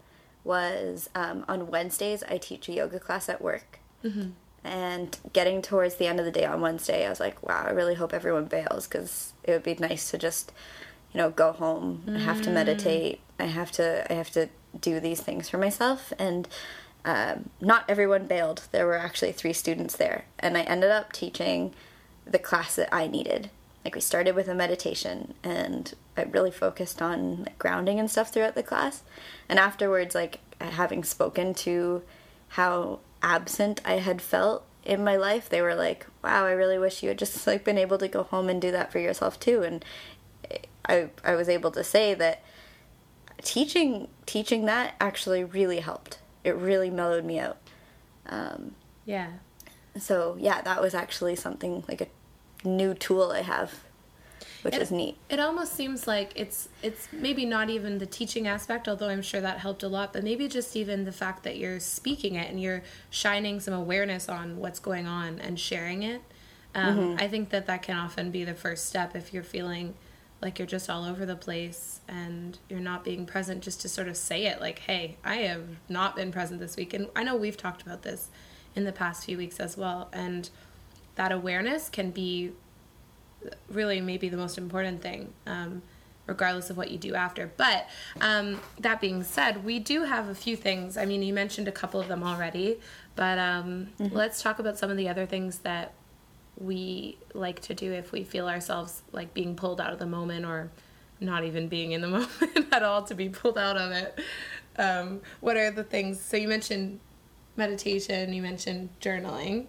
was 0.44 1.10
um, 1.16 1.46
on 1.48 1.68
Wednesdays, 1.68 2.24
I 2.24 2.38
teach 2.38 2.68
a 2.68 2.74
yoga 2.74 3.00
class 3.00 3.30
at 3.30 3.42
work. 3.42 3.80
Mm-hmm. 4.04 4.32
And 4.66 5.16
getting 5.32 5.62
towards 5.62 5.96
the 5.96 6.08
end 6.08 6.20
of 6.20 6.26
the 6.26 6.32
day 6.32 6.44
on 6.44 6.60
Wednesday, 6.60 7.06
I 7.06 7.10
was 7.10 7.20
like, 7.20 7.42
wow, 7.48 7.66
I 7.68 7.72
really 7.72 7.94
hope 7.94 8.14
everyone 8.14 8.46
bails 8.46 8.88
because 8.88 9.34
it 9.44 9.52
would 9.52 9.64
be 9.64 9.76
nice 9.76 10.10
to 10.10 10.18
just, 10.18 10.52
you 11.14 11.20
know, 11.20 11.30
go 11.30 11.52
home. 11.52 12.02
Mm. 12.08 12.16
I 12.16 12.20
have 12.20 12.42
to 12.42 12.50
meditate. 12.50 13.20
I 13.40 13.46
have 13.46 13.72
to. 13.74 14.12
I 14.12 14.16
have 14.16 14.32
to 14.32 14.50
do 14.82 15.00
these 15.00 15.22
things 15.22 15.50
for 15.50 15.60
myself. 15.60 16.12
And 16.18 16.48
um, 17.06 17.52
not 17.62 17.86
everyone 17.88 18.26
bailed. 18.26 18.64
There 18.72 18.88
were 18.88 18.98
actually 18.98 19.34
three 19.34 19.54
students 19.54 19.96
there, 19.96 20.26
and 20.40 20.58
I 20.58 20.62
ended 20.62 20.90
up 20.90 21.14
teaching 21.14 21.76
the 22.26 22.40
class 22.40 22.76
that 22.76 22.90
I 22.92 23.06
needed. 23.06 23.52
like 23.84 23.94
we 23.94 24.02
started 24.02 24.34
with 24.34 24.48
a 24.48 24.56
meditation 24.56 25.36
and 25.44 25.94
I 26.18 26.24
really 26.24 26.50
focused 26.50 27.04
on 27.04 27.44
like, 27.44 27.60
grounding 27.60 28.00
and 28.00 28.10
stuff 28.10 28.34
throughout 28.34 28.56
the 28.56 28.64
class. 28.64 29.04
And 29.48 29.60
afterwards, 29.60 30.16
like 30.16 30.40
having 30.60 31.04
spoken 31.04 31.54
to 31.54 32.02
how 32.50 33.00
absent 33.26 33.82
I 33.84 33.94
had 33.94 34.22
felt 34.22 34.64
in 34.86 35.04
my 35.04 35.18
life, 35.18 35.50
they 35.50 35.62
were 35.62 35.76
like, 35.76 36.06
"Wow, 36.24 36.46
I 36.46 36.52
really 36.52 36.78
wish 36.78 37.02
you 37.02 37.10
had 37.10 37.18
just 37.18 37.46
like 37.48 37.66
been 37.66 37.78
able 37.78 37.98
to 37.98 38.08
go 38.08 38.24
home 38.24 38.50
and 38.50 38.62
do 38.62 38.72
that 38.72 38.92
for 38.92 39.00
yourself 39.00 39.40
too." 39.40 39.64
And 39.64 39.84
I 40.88 41.10
I 41.24 41.34
was 41.36 41.50
able 41.50 41.72
to 41.72 41.84
say 41.84 42.14
that 42.14 42.44
teaching 43.42 44.08
teaching 44.26 44.66
that 44.66 44.94
actually 45.02 45.44
really 45.44 45.80
helped. 45.80 46.20
It 46.44 46.56
really 46.56 46.92
mellowed 46.92 47.26
me 47.26 47.40
out. 47.40 47.58
Um, 48.28 48.76
yeah. 49.06 49.30
So 49.98 50.38
yeah, 50.40 50.62
that 50.62 50.82
was 50.82 50.94
actually 50.94 51.36
something 51.36 51.84
like 51.88 52.02
a 52.02 52.68
new 52.68 52.94
tool 52.94 53.32
I 53.32 53.42
have, 53.42 53.85
which 54.62 54.76
it, 54.76 54.82
is 54.82 54.92
neat. 54.92 55.18
It 55.30 55.40
almost 55.40 55.74
seems 55.74 56.08
like 56.08 56.34
it's 56.36 56.70
it's 56.82 57.08
maybe 57.12 57.46
not 57.46 57.70
even 57.70 57.98
the 57.98 58.06
teaching 58.06 58.48
aspect, 58.48 58.88
although 58.88 59.10
I'm 59.10 59.22
sure 59.22 59.42
that 59.42 59.60
helped 59.60 59.84
a 59.84 59.88
lot, 59.88 60.14
but 60.14 60.24
maybe 60.24 60.48
just 60.48 60.76
even 60.76 61.06
the 61.06 61.12
fact 61.12 61.44
that 61.44 61.58
you're 61.58 61.80
speaking 61.80 62.36
it 62.36 62.50
and 62.50 62.62
you're 62.62 62.84
shining 63.10 63.60
some 63.60 63.74
awareness 63.74 64.30
on 64.30 64.58
what's 64.58 64.80
going 64.80 65.08
on 65.08 65.40
and 65.40 65.60
sharing 65.60 66.04
it. 66.04 66.22
Um, 66.74 66.98
mm-hmm. 66.98 67.24
I 67.24 67.28
think 67.28 67.50
that 67.50 67.68
that 67.68 67.84
can 67.84 67.98
often 67.98 68.32
be 68.32 68.44
the 68.44 68.54
first 68.54 68.86
step 68.88 69.16
if 69.16 69.34
you're 69.34 69.44
feeling 69.44 69.94
like 70.42 70.60
you're 70.60 70.68
just 70.68 70.90
all 70.90 71.06
over 71.06 71.26
the 71.26 71.36
place 71.36 72.02
and 72.08 72.60
you're 72.70 72.80
not 72.80 73.04
being 73.04 73.26
present 73.26 73.64
just 73.64 73.82
to 73.82 73.90
sort 73.90 74.08
of 74.08 74.18
say 74.18 74.46
it 74.46 74.60
like 74.60 74.80
hey 74.80 75.18
i 75.24 75.38
have 75.38 75.64
not 75.90 76.16
been 76.16 76.32
present 76.32 76.60
this 76.60 76.76
week 76.76 76.94
and 76.94 77.08
i 77.16 77.24
know 77.24 77.36
we've 77.36 77.58
talked 77.58 77.82
about 77.82 78.02
this 78.02 78.30
in 78.76 78.84
the 78.84 78.92
past 78.92 79.26
few 79.26 79.38
weeks 79.38 79.60
as 79.60 79.78
well 79.78 80.10
and 80.14 80.50
that 81.16 81.32
awareness 81.32 81.90
can 81.90 82.12
be 82.12 82.52
really 83.70 84.02
maybe 84.02 84.30
the 84.30 84.38
most 84.38 84.58
important 84.58 85.02
thing 85.02 85.34
um, 85.48 85.82
regardless 86.28 86.70
of 86.70 86.78
what 86.78 86.90
you 86.90 86.98
do 86.98 87.14
after. 87.14 87.52
But 87.56 87.88
um, 88.20 88.60
that 88.80 89.00
being 89.02 89.24
said 89.24 89.64
we 89.64 89.80
do 89.80 90.04
have 90.04 90.28
a 90.28 90.36
few 90.36 90.56
things. 90.56 90.98
I 90.98 91.06
mean 91.06 91.24
you 91.24 91.34
mentioned 91.34 91.68
a 91.68 91.72
couple 91.72 92.00
of 92.00 92.08
them 92.08 92.24
already 92.24 92.80
but 93.16 93.40
um, 93.40 93.88
mm-hmm. 94.00 94.16
let's 94.16 94.42
talk 94.42 94.60
about 94.60 94.78
some 94.78 94.90
of 94.90 94.98
the 94.98 95.08
other 95.08 95.26
things 95.26 95.60
that 95.60 95.94
we 96.58 97.18
like 97.34 97.62
to 97.62 97.74
do 97.74 97.92
if 97.92 98.12
we 98.12 98.24
feel 98.24 98.48
ourselves 98.48 99.02
like 99.12 99.34
being 99.34 99.56
pulled 99.56 99.82
out 99.82 99.92
of 99.92 100.00
the 100.00 100.06
moment 100.06 100.46
or 100.46 100.70
not 101.20 101.44
even 101.44 101.68
being 101.68 101.92
in 101.92 102.02
the 102.02 102.08
moment 102.48 102.74
at 102.74 102.84
all 102.84 103.04
to 103.04 103.16
be 103.16 103.30
pulled 103.30 103.58
out 103.58 103.78
of 103.78 103.92
it. 103.92 104.20
Um, 104.78 105.22
what 105.40 105.56
are 105.56 105.72
the 105.72 105.84
things 105.84 106.20
so 106.20 106.36
you 106.38 106.48
mentioned 106.48 107.00
meditation 107.56 108.34
you 108.34 108.42
mentioned 108.42 108.90
journaling. 109.02 109.68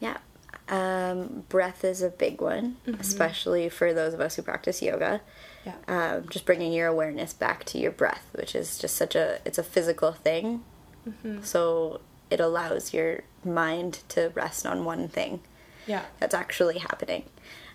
Yeah 0.00 0.18
um, 0.68 1.44
breath 1.48 1.84
is 1.84 2.02
a 2.02 2.10
big 2.10 2.40
one, 2.40 2.76
mm-hmm. 2.86 3.00
especially 3.00 3.68
for 3.68 3.92
those 3.92 4.14
of 4.14 4.20
us 4.20 4.36
who 4.36 4.42
practice 4.42 4.82
yoga. 4.82 5.20
Yeah. 5.64 5.74
Um, 5.86 6.28
just 6.28 6.46
bringing 6.46 6.72
your 6.72 6.86
awareness 6.86 7.32
back 7.32 7.64
to 7.64 7.78
your 7.78 7.90
breath, 7.90 8.28
which 8.32 8.54
is 8.54 8.78
just 8.78 8.96
such 8.96 9.14
a 9.14 9.40
it's 9.44 9.58
a 9.58 9.62
physical 9.62 10.12
thing. 10.12 10.64
Mm-hmm. 11.08 11.42
So 11.42 12.00
it 12.30 12.40
allows 12.40 12.92
your 12.92 13.20
mind 13.44 14.00
to 14.10 14.30
rest 14.34 14.66
on 14.66 14.84
one 14.84 15.08
thing. 15.08 15.40
Yeah. 15.86 16.04
That's 16.20 16.34
actually 16.34 16.78
happening. 16.78 17.24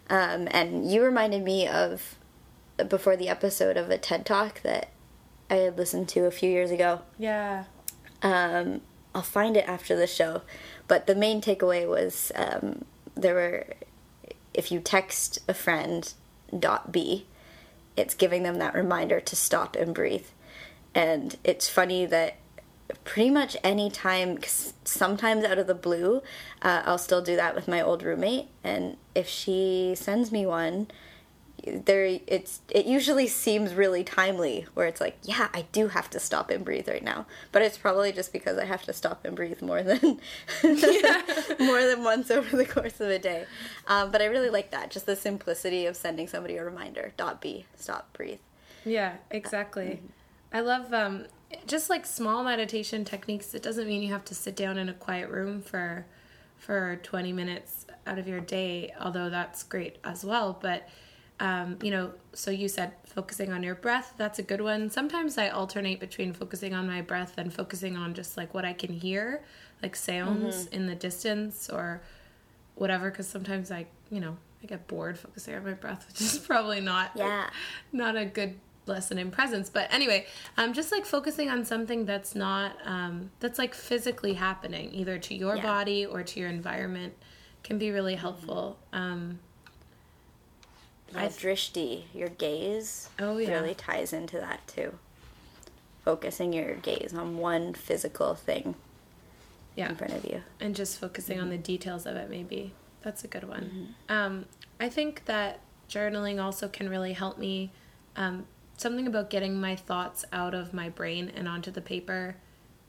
Um, 0.09 0.47
and 0.51 0.89
you 0.89 1.03
reminded 1.03 1.43
me 1.43 1.67
of 1.67 2.15
before 2.89 3.15
the 3.15 3.29
episode 3.29 3.77
of 3.77 3.89
a 3.89 3.97
TED 3.97 4.25
Talk 4.25 4.61
that 4.61 4.89
I 5.49 5.55
had 5.55 5.77
listened 5.77 6.09
to 6.09 6.25
a 6.25 6.31
few 6.31 6.49
years 6.49 6.71
ago. 6.71 7.01
Yeah. 7.17 7.65
Um, 8.21 8.81
I'll 9.15 9.21
find 9.21 9.55
it 9.55 9.67
after 9.67 9.95
the 9.95 10.07
show. 10.07 10.41
But 10.87 11.07
the 11.07 11.15
main 11.15 11.41
takeaway 11.41 11.87
was 11.87 12.31
um, 12.35 12.85
there 13.15 13.35
were, 13.35 13.67
if 14.53 14.71
you 14.71 14.79
text 14.79 15.39
a 15.47 15.53
friend 15.53 16.13
dot 16.57 16.91
B, 16.91 17.25
it's 17.95 18.15
giving 18.15 18.43
them 18.43 18.57
that 18.59 18.73
reminder 18.73 19.19
to 19.19 19.35
stop 19.35 19.75
and 19.75 19.93
breathe. 19.93 20.27
And 20.95 21.37
it's 21.43 21.69
funny 21.69 22.05
that 22.05 22.35
pretty 23.03 23.29
much 23.29 23.57
any 23.63 23.89
time, 23.89 24.39
sometimes 24.83 25.43
out 25.45 25.57
of 25.57 25.67
the 25.67 25.73
blue, 25.73 26.21
uh, 26.61 26.83
I'll 26.85 26.97
still 26.97 27.21
do 27.21 27.35
that 27.35 27.55
with 27.55 27.67
my 27.67 27.81
old 27.81 28.03
roommate. 28.03 28.47
And 28.63 28.97
if 29.15 29.27
she 29.27 29.93
sends 29.95 30.31
me 30.31 30.45
one, 30.45 30.87
there 31.65 32.19
it's 32.27 32.61
it 32.69 32.85
usually 32.85 33.27
seems 33.27 33.73
really 33.73 34.03
timely 34.03 34.65
where 34.73 34.85
it's 34.85 34.99
like 34.99 35.17
yeah 35.23 35.47
i 35.53 35.65
do 35.71 35.87
have 35.87 36.09
to 36.09 36.19
stop 36.19 36.49
and 36.49 36.65
breathe 36.65 36.87
right 36.87 37.03
now. 37.03 37.25
But 37.51 37.61
it's 37.61 37.77
probably 37.77 38.11
just 38.11 38.33
because 38.33 38.57
i 38.57 38.65
have 38.65 38.83
to 38.83 38.93
stop 38.93 39.23
and 39.25 39.35
breathe 39.35 39.61
more 39.61 39.81
than 39.81 40.01
more 40.63 41.81
than 41.85 42.03
once 42.03 42.29
over 42.31 42.55
the 42.57 42.65
course 42.65 42.99
of 42.99 43.09
a 43.09 43.19
day. 43.19 43.45
Um, 43.87 44.11
but 44.11 44.21
i 44.21 44.25
really 44.25 44.49
like 44.49 44.71
that 44.71 44.91
just 44.91 45.05
the 45.05 45.15
simplicity 45.15 45.85
of 45.85 45.95
sending 45.95 46.27
somebody 46.27 46.57
a 46.57 46.65
reminder 46.65 47.13
dot 47.17 47.41
b 47.41 47.65
stop 47.75 48.11
breathe. 48.13 48.39
Yeah 48.85 49.15
exactly. 49.31 49.85
Mm-hmm. 49.85 50.57
i 50.57 50.59
love 50.59 50.93
um, 50.93 51.25
just 51.65 51.89
like 51.89 52.05
small 52.05 52.43
meditation 52.43 53.05
techniques 53.05 53.53
it 53.53 53.63
doesn't 53.63 53.87
mean 53.87 54.01
you 54.01 54.11
have 54.11 54.25
to 54.25 54.35
sit 54.35 54.55
down 54.55 54.77
in 54.77 54.89
a 54.89 54.93
quiet 54.93 55.29
room 55.29 55.61
for 55.61 56.05
for 56.57 56.99
20 57.03 57.31
minutes 57.33 57.85
out 58.07 58.17
of 58.17 58.27
your 58.27 58.39
day 58.39 58.93
although 58.99 59.29
that's 59.29 59.63
great 59.63 59.97
as 60.03 60.25
well 60.25 60.57
but 60.61 60.87
um, 61.39 61.77
you 61.81 61.91
know, 61.91 62.11
so 62.33 62.51
you 62.51 62.67
said 62.67 62.93
focusing 63.05 63.51
on 63.51 63.63
your 63.63 63.75
breath, 63.75 64.13
that's 64.17 64.39
a 64.39 64.43
good 64.43 64.61
one. 64.61 64.89
Sometimes 64.89 65.37
I 65.37 65.49
alternate 65.49 65.99
between 65.99 66.33
focusing 66.33 66.73
on 66.73 66.87
my 66.87 67.01
breath 67.01 67.37
and 67.37 67.53
focusing 67.53 67.97
on 67.97 68.13
just 68.13 68.37
like 68.37 68.53
what 68.53 68.65
I 68.65 68.73
can 68.73 68.93
hear, 68.93 69.43
like 69.81 69.95
sounds 69.95 70.65
mm-hmm. 70.65 70.75
in 70.75 70.87
the 70.87 70.95
distance 70.95 71.69
or 71.69 72.01
whatever, 72.75 73.09
because 73.09 73.27
sometimes 73.27 73.71
I, 73.71 73.87
you 74.09 74.19
know, 74.19 74.37
I 74.63 74.67
get 74.67 74.87
bored 74.87 75.17
focusing 75.17 75.55
on 75.55 75.63
my 75.63 75.73
breath, 75.73 76.05
which 76.09 76.21
is 76.21 76.37
probably 76.37 76.81
not, 76.81 77.11
yeah. 77.15 77.49
not 77.91 78.15
a 78.15 78.25
good 78.25 78.59
lesson 78.85 79.17
in 79.17 79.31
presence. 79.31 79.69
But 79.69 79.91
anyway, 79.93 80.27
um, 80.57 80.73
just 80.73 80.91
like 80.91 81.05
focusing 81.05 81.49
on 81.49 81.65
something 81.65 82.05
that's 82.05 82.35
not, 82.35 82.77
um, 82.85 83.31
that's 83.39 83.57
like 83.57 83.73
physically 83.73 84.33
happening, 84.33 84.93
either 84.93 85.17
to 85.17 85.35
your 85.35 85.55
yeah. 85.55 85.63
body 85.63 86.05
or 86.05 86.23
to 86.23 86.39
your 86.39 86.49
environment, 86.49 87.13
can 87.63 87.77
be 87.77 87.91
really 87.91 88.15
helpful. 88.15 88.77
Mm-hmm. 88.93 89.03
Um, 89.03 89.39
I 91.15 91.27
drishti, 91.27 92.03
your 92.13 92.29
gaze, 92.29 93.09
oh, 93.19 93.37
yeah. 93.37 93.51
really 93.51 93.75
ties 93.75 94.13
into 94.13 94.37
that 94.37 94.67
too. 94.67 94.93
Focusing 96.03 96.53
your 96.53 96.75
gaze 96.75 97.13
on 97.13 97.37
one 97.37 97.73
physical 97.73 98.35
thing 98.35 98.75
yeah. 99.75 99.89
in 99.89 99.95
front 99.95 100.13
of 100.13 100.25
you. 100.25 100.41
And 100.59 100.75
just 100.75 100.99
focusing 100.99 101.37
mm-hmm. 101.37 101.45
on 101.45 101.49
the 101.49 101.57
details 101.57 102.05
of 102.05 102.15
it, 102.15 102.29
maybe. 102.29 102.73
That's 103.01 103.23
a 103.23 103.27
good 103.27 103.47
one. 103.47 103.63
Mm-hmm. 103.63 104.13
Um, 104.13 104.45
I 104.79 104.89
think 104.89 105.25
that 105.25 105.59
journaling 105.89 106.41
also 106.41 106.67
can 106.67 106.89
really 106.89 107.13
help 107.13 107.37
me. 107.37 107.71
Um, 108.15 108.45
something 108.77 109.07
about 109.07 109.29
getting 109.29 109.59
my 109.59 109.75
thoughts 109.75 110.25
out 110.31 110.53
of 110.53 110.73
my 110.73 110.89
brain 110.89 111.31
and 111.35 111.47
onto 111.47 111.71
the 111.71 111.81
paper 111.81 112.35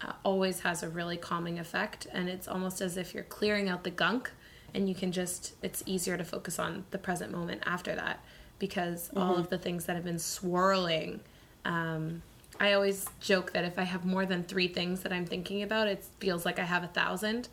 uh, 0.01 0.13
always 0.25 0.61
has 0.61 0.83
a 0.83 0.89
really 0.89 1.17
calming 1.17 1.59
effect. 1.59 2.07
And 2.13 2.29
it's 2.29 2.49
almost 2.49 2.81
as 2.81 2.97
if 2.97 3.15
you're 3.15 3.25
clearing 3.25 3.69
out 3.69 3.85
the 3.85 3.91
gunk 3.91 4.31
and 4.75 4.89
you 4.89 4.95
can 4.95 5.13
just 5.13 5.55
it's 5.63 5.83
easier 5.87 6.17
to 6.17 6.25
focus 6.25 6.59
on 6.59 6.85
the 6.91 6.99
present 6.99 7.33
moment 7.33 7.63
after 7.65 7.95
that 7.95 8.23
because 8.59 9.09
mm-hmm. 9.09 9.19
all 9.19 9.37
of 9.37 9.49
the 9.49 9.59
things 9.59 9.87
that 9.87 9.95
have 9.95 10.05
been 10.05 10.19
swirling 10.19 11.21
um, 11.65 12.23
i 12.61 12.73
always 12.73 13.07
joke 13.21 13.53
that 13.53 13.65
if 13.65 13.79
i 13.79 13.85
have 13.85 14.05
more 14.05 14.27
than 14.27 14.43
three 14.43 14.69
things 14.69 15.01
that 15.01 15.13
i'm 15.13 15.25
thinking 15.25 15.63
about 15.63 15.89
it 15.89 16.05
feels 16.19 16.45
like 16.45 16.59
i 16.59 16.65
have 16.65 16.83
a 16.83 16.89
thousand 16.89 17.49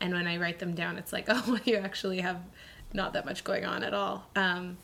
and 0.00 0.12
when 0.12 0.26
i 0.26 0.36
write 0.36 0.58
them 0.58 0.74
down 0.74 0.96
it's 0.96 1.12
like 1.12 1.26
oh 1.28 1.58
you 1.64 1.76
actually 1.76 2.20
have 2.20 2.40
not 2.92 3.12
that 3.12 3.24
much 3.24 3.44
going 3.44 3.64
on 3.64 3.82
at 3.82 3.94
all 3.94 4.26
um, 4.36 4.76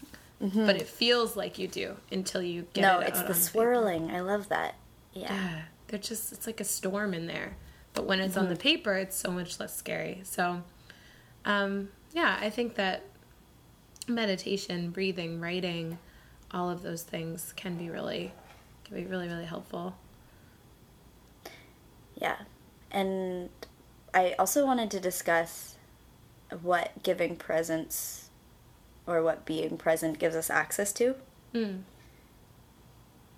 mm-hmm. 0.43 0.67
but 0.67 0.77
it 0.77 0.87
feels 0.87 1.37
like 1.37 1.59
you 1.59 1.69
do 1.69 1.95
until 2.11 2.43
you 2.43 2.67
get 2.73 2.81
it. 2.81 2.87
no 2.87 3.01
it 3.01 3.09
it's 3.09 3.23
the 3.23 3.35
swirling 3.35 4.11
i 4.11 4.21
love 4.21 4.49
that 4.49 4.75
yeah. 5.13 5.33
yeah 5.33 5.63
they're 5.89 5.99
just 5.99 6.33
it's 6.33 6.47
like 6.47 6.61
a 6.61 6.65
storm 6.65 7.15
in 7.15 7.27
there 7.27 7.57
but 7.95 8.05
when 8.05 8.21
it's 8.21 8.35
mm-hmm. 8.35 8.45
on 8.45 8.49
the 8.51 8.57
paper 8.57 8.95
it's 8.95 9.17
so 9.17 9.31
much 9.31 9.59
less 9.61 9.75
scary 9.75 10.21
so 10.25 10.63
um, 11.45 11.89
yeah, 12.13 12.39
I 12.41 12.51
think 12.51 12.75
that 12.77 13.03
meditation, 14.09 14.91
breathing, 14.91 15.41
writing, 15.41 15.99
all 16.53 16.71
of 16.71 16.83
those 16.83 17.03
things 17.03 17.53
can 17.57 17.77
be 17.77 17.91
really 17.91 18.33
can 18.85 18.97
be 18.97 19.05
really 19.05 19.29
really 19.29 19.45
helpful. 19.45 19.95
Yeah. 22.17 22.37
And 22.91 23.51
I 24.13 24.35
also 24.39 24.65
wanted 24.65 24.91
to 24.93 25.01
discuss 25.01 25.77
what 26.63 27.03
giving 27.03 27.37
presence 27.37 28.31
or 29.07 29.23
what 29.23 29.45
being 29.45 29.77
present 29.77 30.19
gives 30.19 30.37
us 30.37 30.49
access 30.49 30.93
to. 30.93 31.17
Mm. 31.53 31.83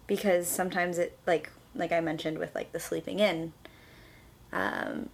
Because 0.06 0.46
sometimes 0.46 0.98
it 0.98 1.18
like 1.26 1.50
like 1.74 1.92
I 1.92 2.00
mentioned 2.00 2.38
with 2.38 2.54
like 2.54 2.72
the 2.72 2.80
sleeping 2.80 3.20
in 3.20 3.52
um 4.52 5.08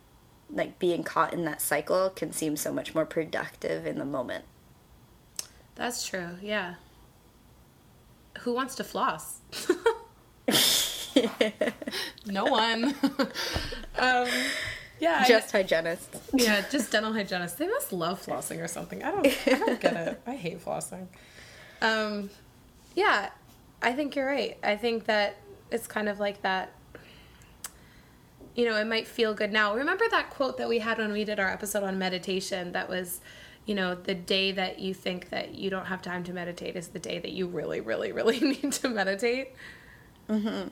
like 0.53 0.79
being 0.79 1.03
caught 1.03 1.33
in 1.33 1.45
that 1.47 1.61
cycle 1.63 2.11
can 2.11 2.33
seem 2.33 2.57
so 2.57 2.73
much 2.73 2.95
more 2.95 3.07
productive 3.07 3.87
in 3.87 3.99
the 3.99 4.05
moment. 4.05 4.45
That's 5.75 6.07
true. 6.07 6.37
Yeah. 6.43 6.75
Who 8.41 8.53
wants 8.53 8.75
to 8.77 8.85
floss? 8.85 9.39
no 12.27 12.45
one. 12.45 12.95
um, 13.99 14.29
Yeah, 15.01 15.25
just 15.27 15.51
hygienists. 15.51 16.21
Yeah, 16.33 16.65
just 16.71 16.93
dental 16.93 17.13
hygienists. 17.13 17.55
They 17.55 17.67
must 17.67 17.93
love 17.93 18.25
flossing 18.25 18.63
or 18.63 18.69
something. 18.69 19.03
I 19.03 19.11
don't. 19.11 19.27
I 19.27 19.51
don't 19.59 19.81
get 19.81 19.97
it. 19.97 20.21
I 20.27 20.37
hate 20.37 20.65
flossing. 20.65 21.09
Um, 21.81 22.31
yeah, 22.95 23.31
I 23.83 23.93
think 23.93 24.15
you're 24.15 24.27
right. 24.27 24.57
I 24.63 24.77
think 24.77 25.07
that 25.07 25.37
it's 25.71 25.87
kind 25.87 26.09
of 26.09 26.21
like 26.21 26.43
that. 26.43 26.73
You 28.55 28.67
know, 28.67 28.77
it 28.77 28.87
might 28.87 29.07
feel 29.07 29.35
good 29.35 29.53
now. 29.53 29.75
Remember 29.75 30.05
that 30.11 30.31
quote 30.31 30.59
that 30.59 30.69
we 30.69 30.79
had 30.79 30.99
when 30.99 31.13
we 31.13 31.25
did 31.25 31.41
our 31.41 31.49
episode 31.49 31.83
on 31.83 31.99
meditation? 31.99 32.73
That 32.73 32.89
was, 32.89 33.21
you 33.65 33.75
know, 33.75 33.95
the 33.95 34.15
day 34.15 34.53
that 34.53 34.79
you 34.79 34.93
think 34.93 35.31
that 35.31 35.55
you 35.55 35.71
don't 35.71 35.87
have 35.87 36.03
time 36.03 36.23
to 36.25 36.33
meditate 36.33 36.77
is 36.77 36.89
the 36.89 36.99
day 36.99 37.19
that 37.19 37.33
you 37.33 37.47
really, 37.47 37.81
really, 37.81 38.13
really 38.13 38.41
need 38.63 38.73
to 38.73 38.89
meditate. 38.89 39.55
Mm-hmm. 40.29 40.69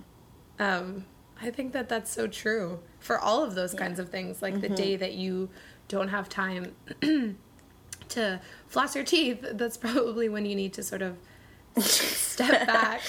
Um, 0.58 1.06
I 1.40 1.50
think 1.50 1.72
that 1.72 1.88
that's 1.88 2.10
so 2.10 2.26
true 2.26 2.80
for 2.98 3.18
all 3.18 3.42
of 3.42 3.54
those 3.54 3.72
yeah. 3.72 3.80
kinds 3.80 3.98
of 3.98 4.10
things. 4.10 4.42
Like 4.42 4.54
mm-hmm. 4.54 4.62
the 4.62 4.68
day 4.68 4.96
that 4.96 5.14
you 5.14 5.48
don't 5.88 6.08
have 6.08 6.28
time 6.28 6.74
to 8.10 8.40
floss 8.66 8.94
your 8.94 9.04
teeth, 9.04 9.44
that's 9.52 9.76
probably 9.76 10.28
when 10.28 10.44
you 10.44 10.54
need 10.54 10.74
to 10.74 10.82
sort 10.82 11.02
of 11.02 11.16
step 11.78 12.66
back. 12.66 13.02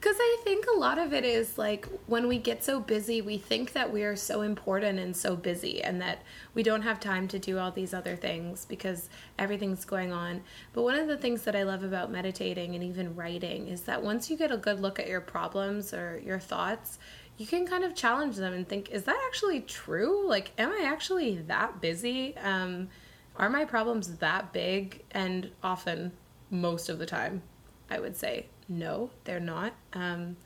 Because 0.00 0.16
I 0.18 0.38
think 0.44 0.64
a 0.66 0.78
lot 0.78 0.96
of 0.96 1.12
it 1.12 1.26
is 1.26 1.58
like 1.58 1.86
when 2.06 2.26
we 2.26 2.38
get 2.38 2.64
so 2.64 2.80
busy, 2.80 3.20
we 3.20 3.36
think 3.36 3.74
that 3.74 3.92
we 3.92 4.02
are 4.02 4.16
so 4.16 4.40
important 4.40 4.98
and 4.98 5.14
so 5.14 5.36
busy, 5.36 5.82
and 5.82 6.00
that 6.00 6.22
we 6.54 6.62
don't 6.62 6.80
have 6.80 6.98
time 6.98 7.28
to 7.28 7.38
do 7.38 7.58
all 7.58 7.70
these 7.70 7.92
other 7.92 8.16
things 8.16 8.64
because 8.64 9.10
everything's 9.38 9.84
going 9.84 10.10
on. 10.10 10.42
But 10.72 10.84
one 10.84 10.98
of 10.98 11.06
the 11.06 11.18
things 11.18 11.42
that 11.42 11.54
I 11.54 11.64
love 11.64 11.82
about 11.82 12.10
meditating 12.10 12.74
and 12.74 12.82
even 12.82 13.14
writing 13.14 13.68
is 13.68 13.82
that 13.82 14.02
once 14.02 14.30
you 14.30 14.38
get 14.38 14.50
a 14.50 14.56
good 14.56 14.80
look 14.80 14.98
at 14.98 15.06
your 15.06 15.20
problems 15.20 15.92
or 15.92 16.18
your 16.24 16.38
thoughts, 16.38 16.98
you 17.36 17.46
can 17.46 17.66
kind 17.66 17.84
of 17.84 17.94
challenge 17.94 18.36
them 18.36 18.54
and 18.54 18.66
think, 18.66 18.88
is 18.88 19.04
that 19.04 19.20
actually 19.26 19.60
true? 19.60 20.26
Like, 20.26 20.52
am 20.56 20.70
I 20.70 20.84
actually 20.86 21.36
that 21.42 21.82
busy? 21.82 22.34
Um, 22.38 22.88
are 23.36 23.50
my 23.50 23.66
problems 23.66 24.16
that 24.16 24.54
big? 24.54 25.04
And 25.10 25.50
often, 25.62 26.12
most 26.50 26.88
of 26.88 26.98
the 26.98 27.06
time, 27.06 27.42
I 27.90 28.00
would 28.00 28.16
say, 28.16 28.46
no, 28.70 29.10
they're 29.24 29.40
not. 29.40 29.74
Um, 29.92 30.36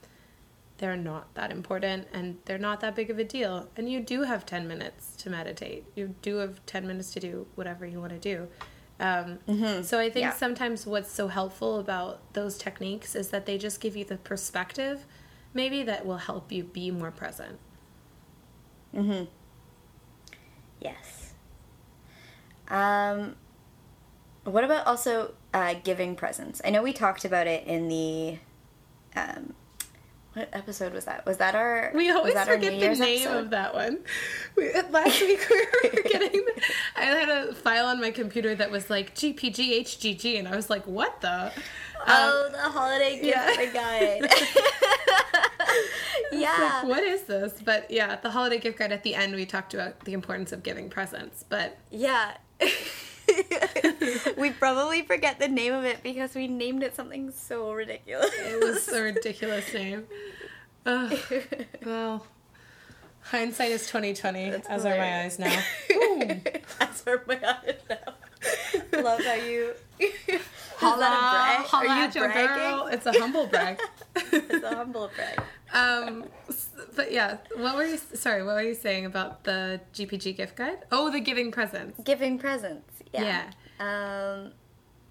they're 0.77 0.97
not 0.97 1.33
that 1.35 1.51
important 1.51 2.07
and 2.11 2.37
they're 2.43 2.57
not 2.57 2.81
that 2.81 2.95
big 2.95 3.09
of 3.09 3.17
a 3.17 3.23
deal. 3.23 3.69
And 3.77 3.89
you 3.89 4.01
do 4.01 4.23
have 4.23 4.45
10 4.45 4.67
minutes 4.67 5.15
to 5.17 5.29
meditate. 5.29 5.85
You 5.95 6.15
do 6.21 6.37
have 6.37 6.65
10 6.65 6.85
minutes 6.85 7.13
to 7.13 7.21
do 7.21 7.47
whatever 7.55 7.85
you 7.85 8.01
want 8.01 8.11
to 8.11 8.19
do. 8.19 8.47
Um, 8.99 9.39
mm-hmm. 9.47 9.83
So 9.83 9.99
I 9.99 10.09
think 10.09 10.25
yeah. 10.25 10.33
sometimes 10.33 10.85
what's 10.85 11.11
so 11.11 11.29
helpful 11.29 11.79
about 11.79 12.33
those 12.33 12.57
techniques 12.57 13.15
is 13.15 13.29
that 13.29 13.45
they 13.45 13.57
just 13.57 13.79
give 13.79 13.95
you 13.95 14.03
the 14.03 14.17
perspective 14.17 15.05
maybe 15.53 15.83
that 15.83 16.05
will 16.05 16.17
help 16.17 16.51
you 16.51 16.63
be 16.65 16.91
more 16.91 17.11
present. 17.11 17.57
Mhm. 18.93 19.27
Yes. 20.81 21.33
Um 22.67 23.35
what 24.43 24.63
about 24.63 24.85
also 24.85 25.33
uh, 25.55 25.73
giving 25.83 26.15
presents? 26.15 26.61
I 26.63 26.69
know 26.69 26.83
we 26.83 26.93
talked 26.93 27.25
about 27.25 27.47
it 27.47 27.65
in 27.65 27.87
the 27.87 28.37
um 29.15 29.53
what 30.33 30.49
episode 30.51 30.91
was 30.91 31.05
that? 31.05 31.25
Was 31.25 31.37
that 31.37 31.55
our? 31.55 31.91
We 31.95 32.11
always 32.11 32.33
forget 32.33 32.73
the 32.73 32.93
name 32.99 33.21
episode? 33.21 33.37
of 33.37 33.49
that 33.51 33.73
one. 33.73 33.99
We, 34.57 34.69
last 34.91 35.21
week 35.21 35.47
we 35.49 35.55
were 35.55 35.89
forgetting. 36.03 36.45
I 36.97 37.05
had 37.05 37.29
a 37.29 37.55
file 37.55 37.85
on 37.85 38.01
my 38.01 38.11
computer 38.11 38.53
that 38.53 38.69
was 38.69 38.89
like 38.89 39.15
GPGHGG, 39.15 40.37
and 40.37 40.45
I 40.45 40.57
was 40.57 40.69
like, 40.69 40.85
"What 40.85 41.21
the?" 41.21 41.53
Oh, 42.05 42.45
um, 42.47 42.51
the 42.51 42.59
holiday 42.59 43.21
gift 43.21 43.25
yeah. 43.25 43.65
guide. 43.71 44.29
yeah. 46.33 46.81
Like, 46.83 46.83
what 46.83 47.03
is 47.03 47.21
this? 47.23 47.61
But 47.63 47.89
yeah, 47.89 48.17
the 48.17 48.29
holiday 48.29 48.59
gift 48.59 48.77
guide 48.77 48.91
at 48.91 49.03
the 49.03 49.15
end, 49.15 49.33
we 49.33 49.45
talked 49.45 49.73
about 49.73 50.01
the 50.01 50.11
importance 50.11 50.51
of 50.51 50.63
giving 50.63 50.89
presents. 50.89 51.45
But 51.47 51.77
yeah. 51.91 52.35
we 54.37 54.51
probably 54.51 55.01
forget 55.01 55.39
the 55.39 55.47
name 55.47 55.73
of 55.73 55.83
it 55.83 56.03
because 56.03 56.35
we 56.35 56.47
named 56.47 56.83
it 56.83 56.95
something 56.95 57.31
so 57.31 57.71
ridiculous. 57.73 58.31
It 58.33 58.63
was 58.63 58.87
a 58.89 59.01
ridiculous 59.01 59.73
name. 59.73 60.05
Ugh. 60.85 61.19
Well, 61.85 62.25
hindsight 63.21 63.71
is 63.71 63.87
twenty 63.87 64.13
twenty. 64.13 64.45
As 64.45 64.83
hilarious. 64.83 64.85
are 64.85 64.97
my 64.97 65.23
eyes 65.23 65.39
now. 65.39 66.41
as 66.79 67.03
are 67.07 67.23
my 67.27 67.39
eyes 67.43 67.79
now. 67.89 69.01
Love 69.01 69.23
how 69.23 69.33
you. 69.33 69.73
Holla, 70.77 71.05
holla 71.05 71.89
Are 71.89 72.05
you 72.05 72.11
bragging? 72.11 72.55
Girl. 72.55 72.87
It's 72.91 73.05
a 73.05 73.13
humble 73.13 73.47
brag. 73.47 73.79
it's 74.15 74.63
a 74.63 74.75
humble 74.75 75.09
brag. 75.15 75.41
Um, 75.73 76.25
but 76.95 77.11
yeah, 77.11 77.37
what 77.57 77.75
were 77.75 77.85
you? 77.85 77.97
Sorry, 77.97 78.43
what 78.43 78.55
were 78.55 78.61
you 78.61 78.73
saying 78.73 79.05
about 79.05 79.43
the 79.43 79.81
GPG 79.93 80.37
gift 80.37 80.55
guide? 80.55 80.79
Oh, 80.91 81.09
the 81.09 81.19
giving 81.19 81.51
presents. 81.51 82.01
Giving 82.03 82.37
presents. 82.37 82.94
Yeah. 83.15 83.51
yeah. 83.79 84.35
Um, 84.37 84.51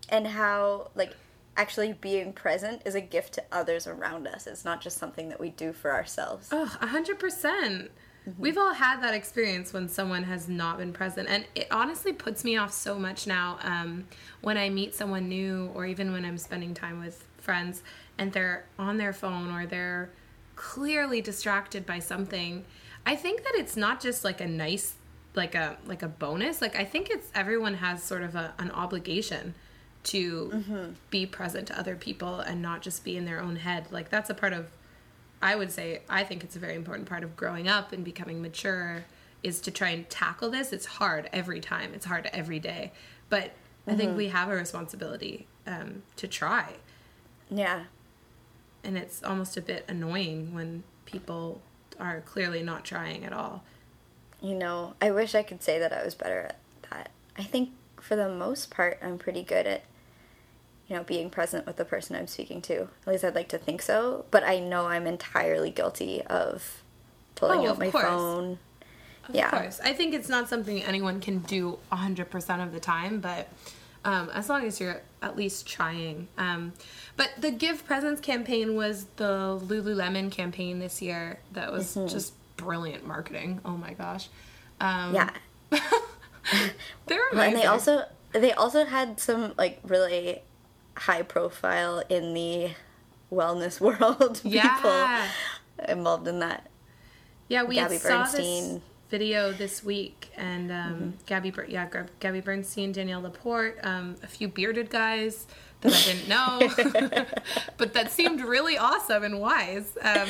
and 0.09 0.27
how 0.27 0.91
like 0.95 1.15
actually 1.57 1.93
being 1.93 2.33
present 2.33 2.83
is 2.85 2.95
a 2.95 3.01
gift 3.01 3.35
to 3.35 3.45
others 3.53 3.87
around 3.87 4.27
us. 4.27 4.47
It's 4.47 4.65
not 4.65 4.81
just 4.81 4.99
something 4.99 5.29
that 5.29 5.41
we 5.41 5.51
do 5.51 5.73
for 5.73 5.93
ourselves. 5.93 6.49
Oh, 6.53 6.77
a 6.81 6.87
hundred 6.87 7.19
percent. 7.19 7.91
Mm-hmm. 8.29 8.41
We've 8.41 8.59
all 8.59 8.73
had 8.75 9.03
that 9.03 9.15
experience 9.15 9.73
when 9.73 9.89
someone 9.89 10.25
has 10.25 10.49
not 10.49 10.79
been 10.79 10.93
present, 10.93 11.29
and 11.29 11.45
it 11.55 11.67
honestly 11.71 12.13
puts 12.13 12.43
me 12.43 12.57
off 12.57 12.73
so 12.73 12.99
much 12.99 13.27
now 13.27 13.59
um, 13.63 14.07
when 14.41 14.57
I 14.57 14.71
meet 14.71 14.95
someone 14.95 15.29
new, 15.29 15.71
or 15.75 15.85
even 15.85 16.11
when 16.13 16.25
I'm 16.25 16.39
spending 16.39 16.73
time 16.73 17.01
with 17.01 17.27
friends 17.39 17.83
and 18.19 18.33
they're 18.33 18.65
on 18.79 18.97
their 18.97 19.13
phone 19.13 19.53
or 19.53 19.67
they're 19.67 20.11
clearly 20.57 21.21
distracted 21.21 21.85
by 21.87 21.99
something. 21.99 22.65
I 23.07 23.17
think 23.17 23.43
that 23.45 23.53
it's 23.55 23.77
not 23.77 24.01
just 24.01 24.25
like 24.25 24.41
a 24.41 24.47
nice, 24.47 24.95
like 25.35 25.55
a 25.55 25.77
like 25.87 26.03
a 26.03 26.09
bonus. 26.09 26.61
Like 26.61 26.77
I 26.77 26.85
think 26.85 27.11
it's 27.11 27.31
everyone 27.35 27.75
has 27.75 28.03
sort 28.03 28.23
of 28.23 28.35
a, 28.35 28.55
an 28.59 28.71
obligation 28.71 29.55
to 30.05 30.51
mm-hmm. 30.55 30.93
be 31.11 31.27
present 31.27 31.69
to 31.69 31.79
other 31.79 31.97
people 31.97 32.41
and 32.41 32.61
not 32.61 32.83
just 32.83 33.05
be 33.05 33.17
in 33.17 33.25
their 33.25 33.41
own 33.41 33.57
head. 33.57 33.87
Like 33.91 34.11
that's 34.11 34.31
a 34.31 34.35
part 34.35 34.53
of 34.53 34.69
I 35.43 35.57
would 35.57 35.73
say 35.73 36.03
I 36.09 36.25
think 36.25 36.45
it's 36.45 36.57
a 36.57 36.59
very 36.59 36.75
important 36.75 37.09
part 37.09 37.25
of 37.25 37.37
growing 37.37 37.69
up 37.69 37.93
and 37.93 38.05
becoming 38.05 38.41
mature 38.41 39.05
is 39.43 39.61
to 39.61 39.71
try 39.71 39.91
and 39.91 40.09
tackle 40.09 40.51
this. 40.51 40.73
It's 40.73 40.87
hard 40.87 41.29
every 41.33 41.61
time. 41.61 41.93
It's 41.95 42.07
hard 42.07 42.29
every 42.33 42.59
day. 42.59 42.93
But 43.29 43.45
mm-hmm. 43.45 43.91
I 43.91 43.95
think 43.97 44.09
mm-hmm. 44.11 44.19
we 44.19 44.29
have 44.29 44.49
a 44.49 44.55
responsibility 44.55 45.47
um, 45.67 46.03
to 46.17 46.27
try. 46.27 46.75
Yeah. 47.51 47.85
And 48.83 48.97
it's 48.97 49.23
almost 49.23 49.57
a 49.57 49.63
bit 49.63 49.85
annoying 49.89 50.55
when 50.55 50.83
people 51.05 51.61
are 52.01 52.23
clearly 52.23 52.63
not 52.63 52.85
trying 52.85 53.25
at 53.25 53.33
all. 53.33 53.63
You 54.45 54.55
know, 54.55 54.93
I 55.01 55.11
wish 55.11 55.35
I 55.35 55.43
could 55.43 55.63
say 55.63 55.79
that 55.79 55.93
I 55.93 56.05
was 56.05 56.15
better 56.15 56.41
at 56.41 56.59
that. 56.91 57.11
I 57.39 57.43
think 57.43 57.71
for 57.99 58.15
the 58.15 58.29
most 58.29 58.71
part, 58.71 58.99
I'm 59.03 59.17
pretty 59.17 59.43
good 59.43 59.67
at 59.67 59.85
you 60.87 60.97
know, 60.97 61.03
being 61.03 61.31
present 61.31 61.67
with 61.67 61.77
the 61.77 61.85
person 61.85 62.15
I'm 62.15 62.27
speaking 62.27 62.61
to. 62.63 62.83
At 62.83 63.07
least 63.07 63.25
I'd 63.25 63.35
like 63.35 63.49
to 63.49 63.59
think 63.59 63.81
so. 63.81 64.27
But 64.31 64.45
I 64.45 64.59
know 64.59 64.87
I'm 64.87 65.07
entirely 65.07 65.71
guilty 65.71 66.21
of 66.23 66.83
pulling 67.37 67.67
oh, 67.67 67.71
out 67.71 67.79
my 67.79 67.91
course. 67.91 68.05
phone. 68.05 68.59
Of 69.29 69.35
yeah. 69.35 69.49
course. 69.49 69.81
I 69.83 69.95
think 69.95 70.13
it's 70.13 70.29
not 70.29 70.51
something 70.51 70.83
anyone 70.83 71.21
can 71.21 71.39
do 71.39 71.79
100% 71.91 72.63
of 72.63 72.73
the 72.73 72.81
time, 72.81 73.21
but 73.21 73.49
um, 74.05 74.29
as 74.35 74.51
long 74.51 74.67
as 74.67 74.79
you're 74.79 75.01
at 75.23 75.37
least 75.37 75.67
trying. 75.67 76.29
Um, 76.37 76.75
but 77.17 77.31
the 77.39 77.51
Give 77.51 77.83
Presents 77.87 78.21
campaign 78.21 78.77
was 78.77 79.07
the 79.17 79.59
Lululemon 79.65 80.31
campaign 80.31 80.81
this 80.81 81.01
year 81.01 81.41
that 81.53 81.73
was 81.73 81.97
mm-hmm. 81.97 82.09
just 82.09 82.35
brilliant 82.57 83.07
marketing. 83.07 83.61
Oh 83.65 83.77
my 83.77 83.93
gosh. 83.93 84.29
Um, 84.81 85.15
yeah. 85.15 85.31
they're 87.07 87.29
amazing. 87.31 87.55
and 87.55 87.57
they 87.57 87.65
also 87.65 88.05
they 88.33 88.53
also 88.53 88.85
had 88.85 89.19
some 89.21 89.55
like 89.57 89.81
really 89.85 90.43
high 90.97 91.23
profile 91.23 92.03
in 92.09 92.35
the 92.35 92.71
wellness 93.33 93.81
world 94.01 94.41
people 94.43 94.51
yeah. 94.53 95.29
involved 95.89 96.29
in 96.29 96.41
that. 96.41 96.69
Yeah, 97.49 97.65
we 97.65 97.77
Gabby 97.77 97.99
saw 97.99 98.23
Bernstein. 98.23 98.75
this 98.75 98.81
video 99.11 99.53
this 99.53 99.85
week, 99.85 100.31
and 100.37 100.73
um, 100.73 100.77
mm-hmm. 100.79 101.11
Gabby, 101.27 101.53
yeah, 101.69 101.89
Gabby 102.21 102.41
Bernstein, 102.41 102.93
Danielle 102.93 103.21
Laporte, 103.21 103.79
um, 103.83 104.17
a 104.23 104.27
few 104.27 104.49
bearded 104.49 104.91
guys 104.91 105.47
that 105.83 105.93
I 105.93 106.13
didn't 106.13 106.29
know, 107.19 107.27
but 107.77 107.93
that 107.93 108.11
seemed 108.11 108.41
really 108.41 108.79
awesome 108.79 109.23
and 109.23 109.41
wise. 109.41 109.97
Um, 110.01 110.29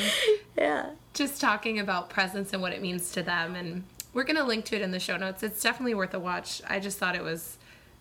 yeah, 0.57 0.89
just 1.15 1.41
talking 1.41 1.79
about 1.79 2.09
presence 2.09 2.53
and 2.53 2.61
what 2.61 2.73
it 2.73 2.81
means 2.81 3.11
to 3.13 3.23
them, 3.23 3.55
and 3.55 3.83
we're 4.13 4.23
gonna 4.23 4.43
link 4.43 4.65
to 4.65 4.75
it 4.75 4.81
in 4.81 4.91
the 4.91 4.99
show 4.99 5.17
notes. 5.17 5.41
It's 5.41 5.63
definitely 5.63 5.95
worth 5.95 6.13
a 6.13 6.19
watch. 6.19 6.61
I 6.67 6.79
just 6.79 6.99
thought 6.99 7.15
it 7.15 7.23
was, 7.23 7.57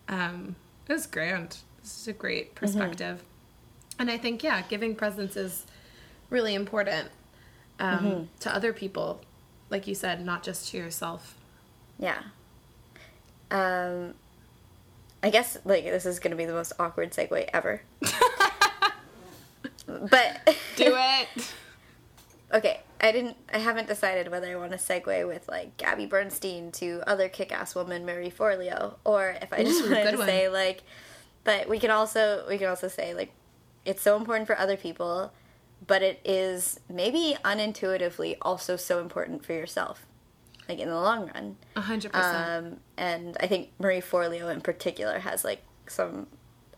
um, 0.09 0.57
it 0.89 0.93
was 0.93 1.07
grand. 1.07 1.57
This 1.81 1.99
is 1.99 2.09
a 2.09 2.13
great 2.13 2.55
mm-hmm. 2.55 2.67
perspective. 2.67 3.19
Mm-hmm. 3.19 4.01
And 4.01 4.11
I 4.11 4.19
think, 4.19 4.43
yeah, 4.43 4.63
giving 4.69 4.95
presents 4.97 5.37
is 5.37 5.65
really 6.29 6.55
important 6.55 7.09
um, 7.79 7.99
mm-hmm. 7.99 8.25
to 8.41 8.55
other 8.55 8.73
people, 8.73 9.21
like 9.71 9.87
you 9.87 9.95
said, 9.95 10.25
not 10.25 10.43
just 10.43 10.71
to 10.71 10.77
yourself. 10.77 11.37
Yeah. 11.99 12.19
Um, 13.51 14.15
I 15.23 15.31
guess, 15.31 15.57
like, 15.65 15.85
this 15.85 16.07
is 16.07 16.19
going 16.19 16.33
to 16.33 16.37
be 16.37 16.45
the 16.45 16.53
most 16.53 16.73
awkward 16.79 17.13
segue 17.13 17.49
ever. 17.53 17.83
but. 19.87 20.57
Do 20.77 20.97
it! 20.97 21.29
okay, 22.55 22.81
I 23.01 23.13
didn't. 23.13 23.37
I 23.53 23.59
haven't 23.59 23.89
decided 23.89 24.31
whether 24.31 24.51
I 24.51 24.57
want 24.57 24.73
to 24.73 24.79
segue 24.79 25.27
with 25.27 25.49
like 25.49 25.77
Gabby 25.77 26.07
Bernstein 26.07 26.73
to 26.73 27.03
other 27.07 27.29
kick-ass 27.29 27.75
woman 27.75 28.07
Marie 28.07 28.31
Forleo, 28.31 28.95
or 29.05 29.37
if 29.43 29.53
I 29.53 29.65
just 29.65 29.83
Ooh, 29.83 29.91
wanted 29.91 30.13
to 30.13 30.19
one. 30.19 30.27
say 30.27 30.49
like. 30.49 30.83
But 31.43 31.69
we 31.69 31.79
can 31.79 31.91
also 31.91 32.47
we 32.49 32.57
can 32.57 32.69
also 32.69 32.89
say 32.89 33.13
like, 33.13 33.31
it's 33.85 34.01
so 34.01 34.17
important 34.17 34.47
for 34.47 34.59
other 34.59 34.79
people, 34.79 35.31
but 35.87 36.01
it 36.03 36.19
is 36.25 36.81
maybe 36.89 37.37
unintuitively 37.45 38.37
also 38.41 38.77
so 38.77 39.01
important 39.01 39.45
for 39.45 39.53
yourself, 39.53 40.07
like 40.71 40.79
in 40.79 40.89
the 40.89 40.99
long 40.99 41.31
run. 41.35 41.57
A 41.77 41.83
hundred 41.83 42.13
percent. 42.13 42.67
Um, 42.67 42.81
and 42.97 43.37
I 43.41 43.47
think 43.47 43.73
Marie 43.79 44.01
Forleo 44.01 44.51
in 44.51 44.63
particular 44.63 45.19
has 45.19 45.45
like 45.45 45.63
some 45.87 46.29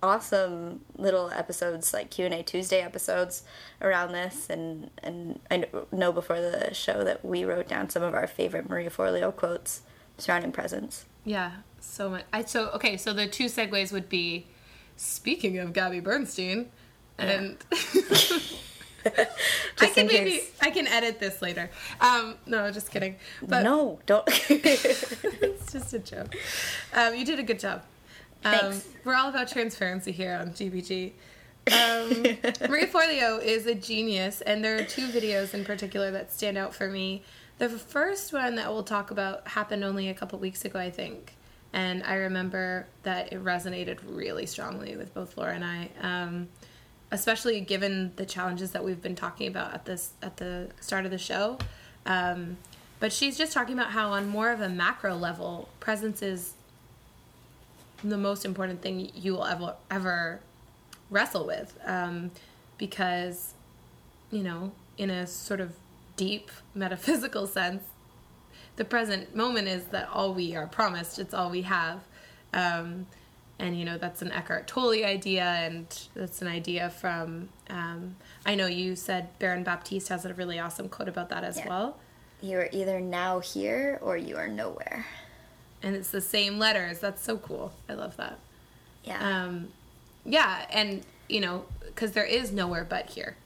awesome 0.03 0.81
little 0.97 1.31
episodes, 1.31 1.93
like 1.93 2.11
Q 2.11 2.27
and 2.27 2.35
A 2.35 2.43
Tuesday 2.43 2.81
episodes 2.81 3.43
around 3.81 4.13
this. 4.13 4.49
And 4.51 4.91
and 5.03 5.41
I 5.51 5.67
know 5.93 6.13
before 6.13 6.41
the 6.41 6.73
show 6.75 7.05
that 7.05 7.25
we 7.25 7.45
wrote 7.45 7.69
down 7.69 7.89
some 7.91 8.03
of 8.03 8.15
our 8.15 8.27
favorite 8.27 8.69
Marie 8.69 8.87
Forleo 8.87 9.35
quotes 9.35 9.83
surrounding 10.19 10.53
presence. 10.53 11.05
Yeah, 11.25 11.53
so 11.81 12.11
much. 12.11 12.25
I 12.33 12.45
so 12.45 12.71
okay. 12.71 12.97
So 12.97 13.13
the 13.13 13.27
two 13.27 13.47
segues 13.47 13.93
would 13.93 14.09
be, 14.09 14.47
speaking 14.97 15.59
of 15.59 15.73
Gabby 15.73 16.01
Bernstein, 16.01 16.71
and 17.19 17.57
I 19.81 19.87
can 19.87 20.07
maybe 20.07 20.31
case. 20.31 20.53
I 20.61 20.71
can 20.71 20.87
edit 20.87 21.21
this 21.21 21.43
later. 21.43 21.71
Um, 22.01 22.37
no, 22.47 22.71
just 22.71 22.91
kidding. 22.91 23.17
But 23.43 23.63
no, 23.63 24.01
don't. 24.07 24.25
it's 24.51 25.73
just 25.73 25.93
a 25.95 25.99
joke. 25.99 26.35
Um, 26.93 27.15
you 27.15 27.25
did 27.25 27.39
a 27.39 27.43
good 27.43 27.59
job. 27.59 27.83
Um, 28.47 28.73
Thanks. 28.73 28.89
we're 29.05 29.15
all 29.15 29.29
about 29.29 29.49
transparency 29.49 30.13
here 30.13 30.37
on 30.41 30.51
GPG. 30.51 31.13
Um, 31.73 32.11
Marie 32.71 32.87
Forleo 32.87 33.43
is 33.43 33.67
a 33.67 33.75
genius, 33.75 34.41
and 34.41 34.65
there 34.65 34.79
are 34.79 34.85
two 34.85 35.09
videos 35.09 35.53
in 35.53 35.65
particular 35.65 36.13
that 36.13 36.33
stand 36.33 36.57
out 36.57 36.73
for 36.73 36.89
me. 36.89 37.25
The 37.59 37.69
first 37.69 38.33
one 38.33 38.55
that 38.55 38.73
we'll 38.73 38.85
talk 38.85 39.11
about 39.11 39.49
happened 39.49 39.83
only 39.83 40.09
a 40.09 40.15
couple 40.15 40.39
weeks 40.39 40.65
ago, 40.65 40.79
I 40.79 40.91
think, 40.91 41.35
and 41.73 42.05
I 42.05 42.15
remember 42.15 42.87
that 43.03 43.33
it 43.33 43.43
resonated 43.43 43.99
really 44.07 44.47
strongly 44.47 44.97
with 44.97 45.13
both 45.13 45.37
Laura 45.37 45.55
and 45.55 45.65
I, 45.65 45.89
um, 46.01 46.49
especially 47.11 47.61
given 47.61 48.13
the 48.15 48.27
challenges 48.27 48.71
that 48.73 48.85
we've 48.85 49.03
been 49.03 49.17
talking 49.17 49.49
about 49.49 49.75
at 49.75 49.87
this 49.87 50.13
at 50.23 50.37
the 50.37 50.69
start 50.81 51.05
of 51.05 51.11
the 51.11 51.19
show. 51.19 51.59
Um, 52.05 52.59
but 53.01 53.13
she's 53.13 53.37
just 53.37 53.53
talking 53.53 53.75
about 53.75 53.91
how, 53.91 54.13
on 54.13 54.29
more 54.29 54.51
of 54.51 54.61
a 54.61 54.69
macro 54.69 55.17
level, 55.17 55.69
presence 55.81 56.23
is 56.23 56.53
the 58.05 58.17
most 58.19 58.45
important 58.45 58.83
thing 58.83 59.11
you 59.15 59.33
will 59.33 59.45
ever 59.45 59.75
ever 59.91 60.41
wrestle 61.11 61.47
with 61.47 61.77
um, 61.85 62.31
because 62.79 63.55
you 64.31 64.43
know 64.43 64.73
in 64.99 65.11
a 65.11 65.27
sort 65.27 65.61
of 65.61 65.73
deep 66.17 66.51
metaphysical 66.75 67.47
sense 67.47 67.83
the 68.77 68.85
present 68.85 69.35
moment 69.35 69.67
is 69.69 69.85
that 69.87 70.09
all 70.13 70.35
we 70.35 70.55
are 70.55 70.67
promised 70.67 71.19
it's 71.19 71.33
all 71.35 71.49
we 71.51 71.63
have 71.63 72.01
um, 72.53 73.07
and 73.59 73.79
you 73.79 73.85
know 73.85 73.97
that's 73.97 74.21
an 74.21 74.31
Eckhart 74.33 74.67
Tolle 74.67 75.05
idea 75.05 75.45
and 75.45 75.87
that's 76.15 76.43
an 76.43 76.49
idea 76.49 76.91
from 76.91 77.49
um, 77.71 78.17
I 78.45 78.55
know 78.55 78.67
you 78.67 78.95
said 78.97 79.29
Baron 79.39 79.65
Baptiste 79.65 80.09
has 80.09 80.25
a 80.27 80.35
really 80.35 80.59
awesome 80.59 80.89
quote 80.89 81.09
about 81.09 81.31
that 81.31 81.45
as 81.45 81.57
Yeah. 81.59 81.69
well 81.69 81.97
you 82.43 82.59
are 82.59 82.69
either 82.73 83.01
now 83.01 83.39
here 83.41 83.99
or 84.03 84.15
you 84.19 84.37
are 84.37 84.47
nowhere. 84.47 85.07
And 85.83 85.95
it's 85.95 86.11
the 86.11 86.21
same 86.21 86.59
letters 86.59 86.99
that's 86.99 87.23
so 87.23 87.37
cool 87.39 87.73
I 87.89 87.95
love 87.95 88.17
that 88.17 88.39
Yeah. 89.05 89.45
um, 89.45 89.69
yeah, 90.25 90.67
and 90.71 91.03
you 91.29 91.41
know, 91.41 91.65
because 91.85 92.13
there 92.13 92.25
is 92.25 92.51
nowhere 92.53 92.85
but 92.85 93.11
here, 93.11 93.37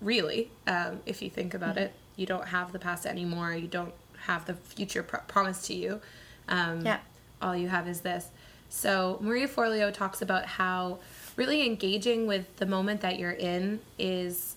really. 0.00 0.50
Um, 0.66 1.00
if 1.06 1.20
you 1.22 1.28
think 1.30 1.52
about 1.54 1.76
it, 1.76 1.92
you 2.16 2.26
don't 2.26 2.48
have 2.48 2.72
the 2.72 2.78
past 2.78 3.04
anymore. 3.06 3.52
You 3.54 3.66
don't 3.68 3.92
have 4.26 4.46
the 4.46 4.54
future 4.54 5.02
pro- 5.02 5.20
promised 5.20 5.66
to 5.66 5.74
you. 5.74 6.00
Um, 6.48 6.84
Yeah. 6.84 6.98
All 7.42 7.54
you 7.56 7.68
have 7.68 7.86
is 7.88 8.00
this. 8.00 8.28
So 8.70 9.18
Marie 9.20 9.46
Forleo 9.46 9.92
talks 9.92 10.22
about 10.22 10.46
how 10.46 10.98
really 11.36 11.64
engaging 11.66 12.26
with 12.26 12.56
the 12.56 12.66
moment 12.66 13.00
that 13.02 13.18
you're 13.18 13.30
in 13.32 13.80
is 13.98 14.56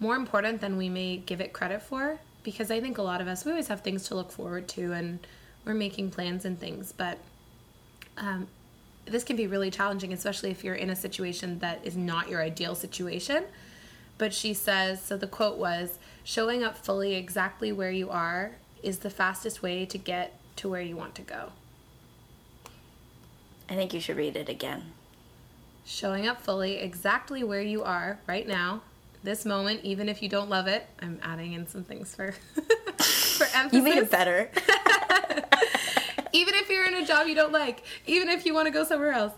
more 0.00 0.16
important 0.16 0.60
than 0.60 0.76
we 0.76 0.88
may 0.88 1.16
give 1.18 1.40
it 1.40 1.52
credit 1.52 1.82
for 1.82 2.18
because 2.42 2.70
I 2.70 2.80
think 2.80 2.98
a 2.98 3.02
lot 3.02 3.20
of 3.20 3.28
us 3.28 3.44
we 3.44 3.50
always 3.52 3.68
have 3.68 3.80
things 3.82 4.04
to 4.08 4.14
look 4.14 4.30
forward 4.32 4.68
to 4.68 4.92
and 4.92 5.18
we're 5.68 5.74
making 5.74 6.10
plans 6.10 6.46
and 6.46 6.58
things, 6.58 6.92
but 6.96 7.18
um, 8.16 8.48
this 9.04 9.22
can 9.22 9.36
be 9.36 9.46
really 9.46 9.70
challenging, 9.70 10.14
especially 10.14 10.50
if 10.50 10.64
you're 10.64 10.74
in 10.74 10.88
a 10.88 10.96
situation 10.96 11.58
that 11.58 11.80
is 11.84 11.94
not 11.94 12.28
your 12.30 12.42
ideal 12.42 12.74
situation. 12.74 13.44
But 14.16 14.32
she 14.32 14.54
says 14.54 15.02
so 15.02 15.16
the 15.16 15.26
quote 15.26 15.58
was 15.58 15.98
showing 16.24 16.64
up 16.64 16.76
fully 16.76 17.14
exactly 17.14 17.70
where 17.70 17.90
you 17.90 18.08
are 18.10 18.52
is 18.82 19.00
the 19.00 19.10
fastest 19.10 19.62
way 19.62 19.84
to 19.84 19.98
get 19.98 20.40
to 20.56 20.68
where 20.68 20.80
you 20.80 20.96
want 20.96 21.14
to 21.16 21.22
go. 21.22 21.52
I 23.68 23.74
think 23.74 23.92
you 23.92 24.00
should 24.00 24.16
read 24.16 24.36
it 24.36 24.48
again. 24.48 24.92
Showing 25.84 26.26
up 26.26 26.40
fully 26.40 26.76
exactly 26.76 27.44
where 27.44 27.62
you 27.62 27.84
are 27.84 28.18
right 28.26 28.48
now, 28.48 28.80
this 29.22 29.44
moment, 29.44 29.80
even 29.84 30.08
if 30.08 30.22
you 30.22 30.28
don't 30.28 30.48
love 30.48 30.66
it. 30.66 30.86
I'm 31.02 31.20
adding 31.22 31.52
in 31.52 31.66
some 31.66 31.84
things 31.84 32.14
for 32.14 32.34
for 33.38 33.44
emphasis. 33.56 33.72
You 33.72 33.82
made 33.82 33.96
it 33.98 34.10
better. 34.10 34.50
even 36.32 36.54
if 36.54 36.68
you're 36.68 36.86
in 36.86 36.94
a 36.94 37.06
job 37.06 37.26
you 37.26 37.34
don't 37.34 37.52
like, 37.52 37.82
even 38.06 38.28
if 38.28 38.44
you 38.44 38.52
want 38.54 38.66
to 38.66 38.70
go 38.72 38.84
somewhere 38.84 39.12
else, 39.12 39.32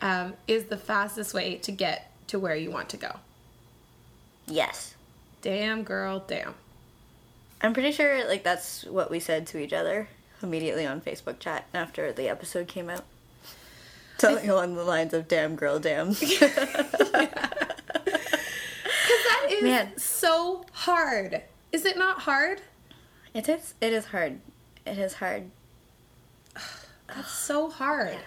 um, 0.00 0.34
is 0.46 0.64
the 0.64 0.76
fastest 0.76 1.34
way 1.34 1.56
to 1.56 1.72
get 1.72 2.12
to 2.28 2.38
where 2.38 2.54
you 2.56 2.70
want 2.70 2.88
to 2.90 2.96
go. 2.96 3.16
yes. 4.46 4.94
Damn, 5.40 5.82
girl, 5.82 6.22
damn. 6.28 6.54
I'm 7.60 7.72
pretty 7.74 7.90
sure 7.90 8.26
like 8.28 8.44
that's 8.44 8.84
what 8.84 9.10
we 9.10 9.18
said 9.18 9.46
to 9.48 9.58
each 9.58 9.72
other 9.72 10.06
immediately 10.40 10.86
on 10.86 11.00
Facebook 11.00 11.40
chat 11.40 11.66
after 11.74 12.12
the 12.12 12.28
episode 12.28 12.68
came 12.68 12.88
out. 12.88 13.04
Something 14.18 14.50
along 14.50 14.76
the 14.76 14.84
lines 14.84 15.12
of 15.14 15.26
"Damn 15.26 15.56
girl, 15.56 15.80
damn." 15.80 16.14
Because 19.04 19.24
that 19.24 19.46
is 19.50 19.62
Man. 19.62 19.98
so 19.98 20.64
hard. 20.72 21.42
Is 21.72 21.84
it 21.84 21.96
not 21.98 22.20
hard? 22.20 22.60
It 23.34 23.48
is. 23.48 23.74
It 23.80 23.92
is 23.92 24.06
hard. 24.06 24.40
It 24.86 24.98
is 24.98 25.14
hard. 25.14 25.50
That's 27.08 27.30
so 27.30 27.70
hard. 27.70 28.12
Yeah. 28.12 28.18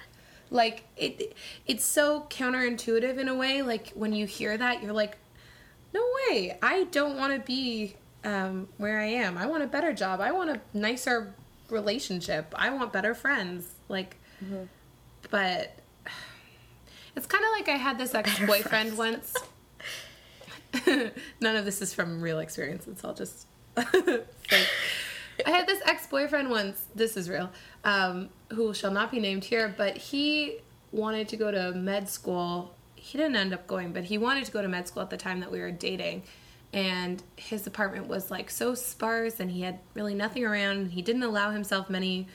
Like 0.51 0.83
it 0.95 1.35
it's 1.65 1.83
so 1.83 2.27
counterintuitive 2.29 3.17
in 3.17 3.27
a 3.27 3.35
way. 3.35 3.61
Like 3.61 3.91
when 3.95 4.13
you 4.13 4.25
hear 4.25 4.57
that, 4.57 4.83
you're 4.83 4.93
like, 4.93 5.17
no 5.93 6.03
way. 6.29 6.57
I 6.61 6.83
don't 6.85 7.17
want 7.17 7.33
to 7.33 7.39
be 7.39 7.95
um, 8.23 8.67
where 8.77 8.99
I 8.99 9.05
am. 9.05 9.37
I 9.37 9.45
want 9.47 9.63
a 9.63 9.67
better 9.67 9.93
job. 9.93 10.21
I 10.21 10.31
want 10.31 10.49
a 10.51 10.61
nicer 10.73 11.33
relationship. 11.69 12.53
I 12.55 12.69
want 12.69 12.93
better 12.93 13.13
friends. 13.15 13.67
Like, 13.89 14.17
Mhm. 14.43 14.67
but 15.31 15.75
it's 17.15 17.25
kind 17.25 17.43
of 17.43 17.51
like 17.51 17.67
I 17.69 17.77
had 17.77 17.97
this 17.97 18.13
ex 18.13 18.39
boyfriend 18.45 18.97
once. 18.97 19.33
None 21.41 21.55
of 21.55 21.65
this 21.65 21.81
is 21.81 21.93
from 21.93 22.21
real 22.21 22.39
experience. 22.39 22.85
It's 22.87 23.03
all 23.03 23.13
just 23.13 23.47
I 23.77 25.49
had 25.49 25.67
this 25.67 25.81
ex 25.85 26.07
boyfriend 26.07 26.49
once, 26.49 26.85
this 26.95 27.17
is 27.17 27.29
real, 27.29 27.49
um, 27.83 28.29
who 28.53 28.73
shall 28.73 28.91
not 28.91 29.11
be 29.11 29.19
named 29.19 29.43
here, 29.43 29.73
but 29.75 29.97
he 29.97 30.57
wanted 30.91 31.27
to 31.29 31.37
go 31.37 31.51
to 31.51 31.71
med 31.73 32.09
school. 32.09 32.73
He 32.95 33.17
didn't 33.17 33.35
end 33.35 33.53
up 33.53 33.67
going, 33.67 33.91
but 33.91 34.05
he 34.05 34.17
wanted 34.17 34.45
to 34.45 34.51
go 34.51 34.61
to 34.61 34.67
med 34.67 34.87
school 34.87 35.03
at 35.03 35.09
the 35.09 35.17
time 35.17 35.41
that 35.41 35.51
we 35.51 35.59
were 35.59 35.71
dating. 35.71 36.23
And 36.73 37.21
his 37.35 37.67
apartment 37.67 38.07
was 38.07 38.31
like 38.31 38.49
so 38.49 38.75
sparse, 38.75 39.39
and 39.39 39.51
he 39.51 39.61
had 39.61 39.79
really 39.93 40.15
nothing 40.15 40.45
around. 40.45 40.91
He 40.91 41.01
didn't 41.01 41.23
allow 41.23 41.51
himself 41.51 41.89
many 41.89 42.27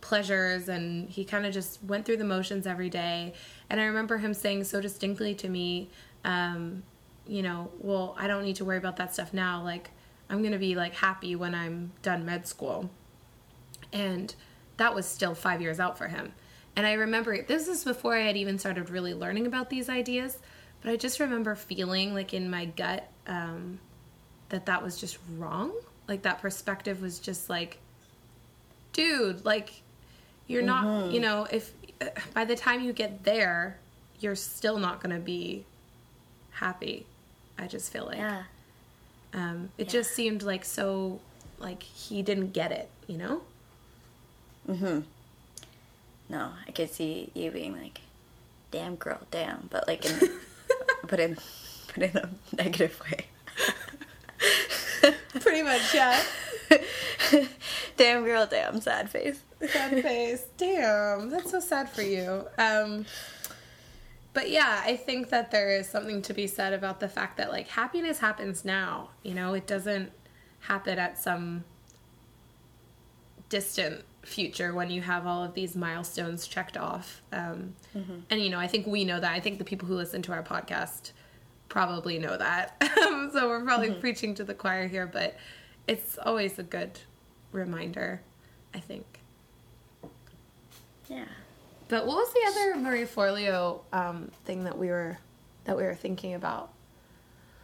pleasures, 0.00 0.68
and 0.68 1.08
he 1.08 1.24
kind 1.24 1.46
of 1.46 1.52
just 1.52 1.82
went 1.82 2.04
through 2.04 2.18
the 2.18 2.24
motions 2.24 2.66
every 2.66 2.90
day. 2.90 3.34
And 3.70 3.80
I 3.80 3.84
remember 3.84 4.18
him 4.18 4.34
saying 4.34 4.64
so 4.64 4.80
distinctly 4.80 5.34
to 5.36 5.48
me, 5.48 5.90
um, 6.24 6.82
you 7.26 7.42
know, 7.42 7.70
well, 7.78 8.14
I 8.18 8.26
don't 8.26 8.44
need 8.44 8.56
to 8.56 8.64
worry 8.64 8.78
about 8.78 8.96
that 8.96 9.14
stuff 9.14 9.32
now. 9.32 9.62
Like, 9.62 9.90
I'm 10.28 10.40
going 10.40 10.52
to 10.52 10.58
be 10.58 10.74
like 10.74 10.94
happy 10.94 11.36
when 11.36 11.54
I'm 11.54 11.92
done 12.02 12.24
med 12.24 12.46
school. 12.46 12.90
And 13.92 14.34
that 14.76 14.94
was 14.94 15.06
still 15.06 15.34
five 15.34 15.60
years 15.60 15.78
out 15.78 15.96
for 15.98 16.08
him. 16.08 16.32
And 16.76 16.86
I 16.86 16.94
remember 16.94 17.42
this 17.42 17.68
is 17.68 17.84
before 17.84 18.16
I 18.16 18.22
had 18.22 18.36
even 18.36 18.58
started 18.58 18.90
really 18.90 19.14
learning 19.14 19.46
about 19.46 19.70
these 19.70 19.88
ideas, 19.88 20.38
but 20.82 20.90
I 20.90 20.96
just 20.96 21.20
remember 21.20 21.54
feeling 21.54 22.14
like 22.14 22.34
in 22.34 22.50
my 22.50 22.64
gut 22.64 23.08
um, 23.28 23.78
that 24.48 24.66
that 24.66 24.82
was 24.82 24.98
just 24.98 25.18
wrong. 25.36 25.72
Like 26.08 26.22
that 26.22 26.40
perspective 26.40 27.00
was 27.00 27.18
just 27.20 27.48
like, 27.48 27.78
dude, 28.92 29.44
like 29.44 29.70
you're 30.48 30.62
not, 30.62 31.12
you 31.12 31.20
know, 31.20 31.46
if 31.50 31.72
by 32.34 32.44
the 32.44 32.56
time 32.56 32.82
you 32.82 32.92
get 32.92 33.24
there, 33.24 33.78
you're 34.18 34.34
still 34.34 34.78
not 34.78 35.00
going 35.02 35.14
to 35.14 35.22
be 35.22 35.64
happy. 36.50 37.06
I 37.56 37.66
just 37.68 37.92
feel 37.92 38.06
like 38.06 38.18
Yeah. 38.18 38.42
Um, 39.34 39.70
it 39.76 39.86
Yeah. 39.86 39.92
just 39.92 40.12
seemed 40.12 40.42
like 40.42 40.64
so 40.64 41.20
like 41.58 41.82
he 41.82 42.22
didn't 42.22 42.52
get 42.52 42.72
it, 42.72 42.88
you 43.06 43.16
know? 43.18 43.42
Mm-hmm. 44.68 45.00
No, 46.28 46.52
I 46.66 46.70
could 46.72 46.90
see 46.90 47.30
you 47.34 47.50
being 47.50 47.72
like, 47.76 48.00
"Damn 48.70 48.96
girl, 48.96 49.20
damn," 49.30 49.68
but 49.70 49.86
like 49.86 50.04
in, 50.06 50.30
but 51.06 51.20
in, 51.20 51.36
but 51.94 52.02
in 52.04 52.16
a 52.16 52.28
negative 52.56 52.98
way. 53.00 53.26
Pretty 55.40 55.62
much, 55.62 55.94
yeah. 55.94 56.22
damn 57.96 58.24
girl, 58.24 58.46
damn 58.46 58.80
sad 58.80 59.10
face. 59.10 59.40
Sad 59.70 60.02
face. 60.02 60.46
Damn, 60.56 61.28
that's 61.30 61.50
so 61.50 61.60
sad 61.60 61.90
for 61.90 62.02
you. 62.02 62.46
Um, 62.58 63.04
but 64.34 64.50
yeah, 64.50 64.82
I 64.84 64.96
think 64.96 65.30
that 65.30 65.52
there 65.52 65.70
is 65.70 65.88
something 65.88 66.20
to 66.22 66.34
be 66.34 66.48
said 66.48 66.72
about 66.72 66.98
the 67.00 67.08
fact 67.08 67.36
that 67.36 67.50
like 67.50 67.68
happiness 67.68 68.18
happens 68.18 68.64
now. 68.64 69.10
You 69.22 69.32
know, 69.32 69.54
it 69.54 69.66
doesn't 69.66 70.10
happen 70.60 70.98
at 70.98 71.18
some 71.18 71.64
distant 73.48 74.04
future 74.22 74.74
when 74.74 74.90
you 74.90 75.02
have 75.02 75.26
all 75.26 75.44
of 75.44 75.54
these 75.54 75.76
milestones 75.76 76.48
checked 76.48 76.76
off. 76.76 77.22
Um, 77.32 77.74
mm-hmm. 77.96 78.20
And 78.28 78.40
you 78.40 78.50
know, 78.50 78.58
I 78.58 78.66
think 78.66 78.86
we 78.86 79.04
know 79.04 79.20
that. 79.20 79.32
I 79.32 79.38
think 79.38 79.58
the 79.58 79.64
people 79.64 79.86
who 79.86 79.94
listen 79.94 80.20
to 80.22 80.32
our 80.32 80.42
podcast 80.42 81.12
probably 81.68 82.18
know 82.18 82.36
that. 82.36 82.76
so 83.32 83.48
we're 83.48 83.62
probably 83.62 83.90
mm-hmm. 83.90 84.00
preaching 84.00 84.34
to 84.34 84.44
the 84.44 84.54
choir 84.54 84.88
here, 84.88 85.06
but 85.06 85.36
it's 85.86 86.18
always 86.18 86.58
a 86.58 86.64
good 86.64 86.98
reminder, 87.52 88.20
I 88.74 88.80
think. 88.80 89.20
Yeah. 91.08 91.26
But 91.88 92.06
what 92.06 92.16
was 92.16 92.32
the 92.32 92.40
other 92.48 92.80
Marie 92.80 93.04
Forleo 93.04 93.80
um, 93.92 94.30
thing 94.44 94.64
that 94.64 94.78
we 94.78 94.88
were 94.88 95.18
that 95.64 95.76
we 95.76 95.82
were 95.82 95.94
thinking 95.94 96.34
about? 96.34 96.70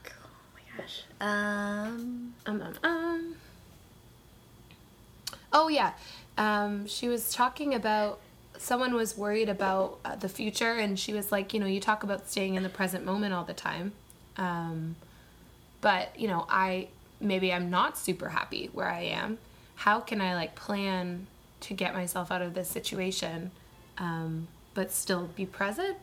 Oh 0.07 0.11
my 0.55 0.83
gosh. 0.83 1.05
Um. 1.21 2.35
Um. 2.47 2.63
Um. 2.63 2.75
um. 2.83 3.37
Oh 5.53 5.69
yeah, 5.69 5.93
um, 6.39 6.87
she 6.87 7.09
was 7.09 7.33
talking 7.33 7.75
about 7.75 8.21
someone 8.57 8.95
was 8.95 9.17
worried 9.17 9.49
about 9.49 9.99
uh, 10.05 10.17
the 10.17 10.29
future, 10.29 10.75
and 10.75 10.99
she 10.99 11.13
was 11.13 11.33
like, 11.33 11.53
you 11.53 11.61
know, 11.61 11.67
you 11.67 11.81
talk 11.81 12.03
about 12.03 12.29
staying 12.29 12.55
in 12.55 12.63
the 12.63 12.69
present 12.69 13.05
moment 13.05 13.35
all 13.35 13.45
the 13.45 13.55
time, 13.55 13.93
um, 14.37 14.97
but 15.81 16.19
you 16.19 16.29
know, 16.29 16.47
I 16.49 16.89
maybe 17.21 17.53
I'm 17.53 17.71
not 17.71 17.99
super 17.99 18.29
happy 18.29 18.71
where 18.73 18.89
I 18.89 19.03
am. 19.03 19.39
How 19.77 20.01
can 20.01 20.21
I 20.21 20.35
like 20.35 20.55
plan 20.55 21.27
to 21.63 21.75
get 21.75 21.95
myself 21.95 22.31
out 22.31 22.43
of 22.43 22.55
this 22.55 22.69
situation? 22.69 23.51
Um, 24.01 24.49
but 24.75 24.91
still 24.91 25.31
be 25.37 25.47
present. 25.47 25.99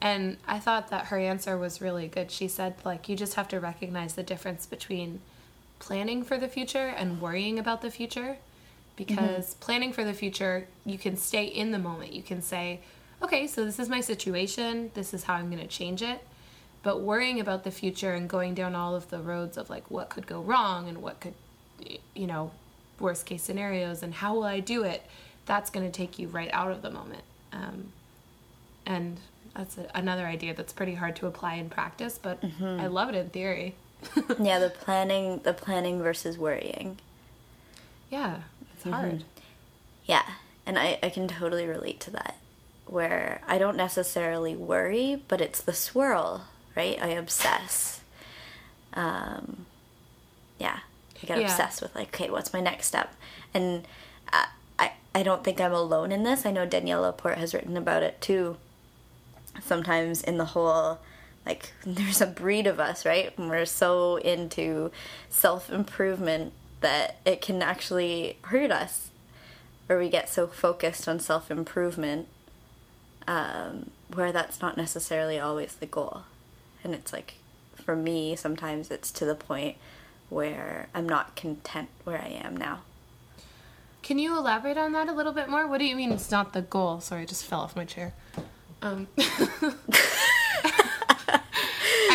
And 0.00 0.38
I 0.48 0.58
thought 0.58 0.88
that 0.88 1.06
her 1.06 1.18
answer 1.18 1.58
was 1.58 1.80
really 1.80 2.08
good. 2.08 2.30
She 2.30 2.48
said, 2.48 2.74
like, 2.84 3.08
you 3.08 3.16
just 3.16 3.34
have 3.34 3.48
to 3.48 3.60
recognize 3.60 4.14
the 4.14 4.22
difference 4.22 4.64
between 4.64 5.20
planning 5.78 6.24
for 6.24 6.38
the 6.38 6.48
future 6.48 6.88
and 6.96 7.20
worrying 7.20 7.58
about 7.58 7.82
the 7.82 7.90
future. 7.90 8.38
Because 8.96 9.50
mm-hmm. 9.50 9.60
planning 9.60 9.92
for 9.92 10.04
the 10.04 10.12
future, 10.12 10.66
you 10.84 10.98
can 10.98 11.16
stay 11.16 11.44
in 11.44 11.70
the 11.70 11.78
moment. 11.78 12.12
You 12.12 12.22
can 12.22 12.42
say, 12.42 12.80
okay, 13.22 13.46
so 13.46 13.64
this 13.64 13.78
is 13.78 13.88
my 13.88 14.00
situation, 14.00 14.90
this 14.94 15.14
is 15.14 15.24
how 15.24 15.34
I'm 15.34 15.50
going 15.50 15.62
to 15.62 15.68
change 15.68 16.02
it. 16.02 16.20
But 16.82 17.00
worrying 17.00 17.38
about 17.38 17.62
the 17.62 17.70
future 17.70 18.12
and 18.12 18.28
going 18.28 18.54
down 18.54 18.74
all 18.74 18.94
of 18.96 19.08
the 19.08 19.20
roads 19.20 19.56
of 19.56 19.70
like 19.70 19.88
what 19.90 20.10
could 20.10 20.26
go 20.26 20.40
wrong 20.40 20.88
and 20.88 20.98
what 20.98 21.20
could, 21.20 21.34
you 22.14 22.26
know, 22.26 22.50
worst 22.98 23.24
case 23.24 23.42
scenarios 23.42 24.02
and 24.02 24.14
how 24.14 24.34
will 24.34 24.44
I 24.44 24.60
do 24.60 24.82
it, 24.82 25.06
that's 25.46 25.70
going 25.70 25.86
to 25.86 25.92
take 25.92 26.18
you 26.18 26.28
right 26.28 26.50
out 26.52 26.70
of 26.70 26.82
the 26.82 26.90
moment. 26.90 27.22
Um, 27.52 27.92
and 28.86 29.18
that's 29.54 29.78
a, 29.78 29.90
another 29.94 30.26
idea 30.26 30.54
that's 30.54 30.72
pretty 30.72 30.94
hard 30.94 31.16
to 31.16 31.26
apply 31.26 31.54
in 31.54 31.68
practice, 31.68 32.18
but 32.20 32.40
mm-hmm. 32.40 32.80
I 32.80 32.86
love 32.86 33.08
it 33.08 33.14
in 33.14 33.30
theory. 33.30 33.74
yeah, 34.40 34.58
the 34.58 34.70
planning, 34.70 35.40
the 35.44 35.52
planning 35.52 36.02
versus 36.02 36.38
worrying. 36.38 36.98
Yeah, 38.10 38.40
it's 38.74 38.84
mm-hmm. 38.84 38.92
hard. 38.92 39.24
Yeah, 40.04 40.22
and 40.66 40.78
I, 40.78 40.98
I 41.02 41.10
can 41.10 41.28
totally 41.28 41.66
relate 41.66 42.00
to 42.00 42.10
that. 42.12 42.36
Where 42.86 43.40
I 43.46 43.58
don't 43.58 43.76
necessarily 43.76 44.56
worry, 44.56 45.22
but 45.28 45.40
it's 45.40 45.60
the 45.60 45.72
swirl, 45.72 46.46
right? 46.76 47.00
I 47.00 47.08
obsess. 47.08 48.00
Um, 48.92 49.66
yeah, 50.58 50.80
I 51.22 51.26
get 51.26 51.38
yeah. 51.38 51.44
obsessed 51.44 51.80
with 51.80 51.94
like, 51.94 52.08
okay, 52.08 52.28
what's 52.28 52.52
my 52.52 52.60
next 52.60 52.88
step? 52.88 53.14
And 53.54 53.86
uh, 54.32 54.46
I 55.14 55.22
don't 55.22 55.44
think 55.44 55.60
I'm 55.60 55.72
alone 55.72 56.12
in 56.12 56.22
this. 56.22 56.46
I 56.46 56.50
know 56.50 56.66
Danielle 56.66 57.02
Laporte 57.02 57.38
has 57.38 57.54
written 57.54 57.76
about 57.76 58.02
it 58.02 58.20
too. 58.20 58.56
Sometimes 59.60 60.22
in 60.22 60.38
the 60.38 60.46
whole, 60.46 61.00
like, 61.44 61.72
there's 61.84 62.20
a 62.20 62.26
breed 62.26 62.66
of 62.66 62.80
us, 62.80 63.04
right? 63.04 63.36
And 63.36 63.50
we're 63.50 63.66
so 63.66 64.16
into 64.16 64.90
self 65.28 65.70
improvement 65.70 66.52
that 66.80 67.18
it 67.24 67.40
can 67.40 67.62
actually 67.62 68.38
hurt 68.42 68.70
us. 68.70 69.10
Or 69.88 69.98
we 69.98 70.08
get 70.08 70.28
so 70.28 70.46
focused 70.46 71.06
on 71.06 71.20
self 71.20 71.50
improvement 71.50 72.28
um, 73.26 73.90
where 74.12 74.32
that's 74.32 74.60
not 74.60 74.76
necessarily 74.76 75.38
always 75.38 75.74
the 75.74 75.86
goal. 75.86 76.22
And 76.82 76.94
it's 76.94 77.12
like, 77.12 77.34
for 77.76 77.94
me, 77.94 78.36
sometimes 78.36 78.90
it's 78.90 79.10
to 79.12 79.24
the 79.24 79.34
point 79.34 79.76
where 80.28 80.88
I'm 80.94 81.08
not 81.08 81.36
content 81.36 81.88
where 82.04 82.20
I 82.20 82.28
am 82.28 82.56
now. 82.56 82.80
Can 84.12 84.18
you 84.18 84.36
elaborate 84.36 84.76
on 84.76 84.92
that 84.92 85.08
a 85.08 85.12
little 85.12 85.32
bit 85.32 85.48
more? 85.48 85.66
What 85.66 85.78
do 85.78 85.86
you 85.86 85.96
mean 85.96 86.12
it's 86.12 86.30
not 86.30 86.52
the 86.52 86.60
goal? 86.60 87.00
Sorry, 87.00 87.22
I 87.22 87.24
just 87.24 87.46
fell 87.46 87.60
off 87.60 87.74
my 87.74 87.86
chair. 87.86 88.12
Um. 88.82 89.08
I, 89.18 89.40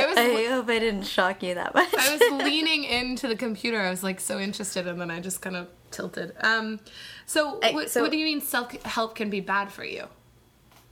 was, 0.06 0.16
I 0.16 0.46
hope 0.48 0.70
I 0.70 0.78
didn't 0.78 1.08
shock 1.08 1.42
you 1.42 1.56
that 1.56 1.74
much. 1.74 1.92
I 1.98 2.16
was 2.16 2.44
leaning 2.44 2.84
into 2.84 3.28
the 3.28 3.36
computer. 3.36 3.82
I 3.82 3.90
was 3.90 4.04
like 4.04 4.20
so 4.20 4.38
interested, 4.38 4.86
and 4.86 5.02
then 5.02 5.10
I 5.10 5.20
just 5.20 5.42
kind 5.42 5.56
of 5.56 5.70
tilted. 5.90 6.36
Um, 6.42 6.82
so, 7.26 7.60
I, 7.64 7.72
what, 7.72 7.90
so, 7.90 8.04
what 8.04 8.12
do 8.12 8.18
you 8.18 8.26
mean 8.26 8.42
self 8.42 8.80
help 8.84 9.16
can 9.16 9.32
be 9.32 9.40
bad 9.40 9.72
for 9.72 9.84
you? 9.84 10.06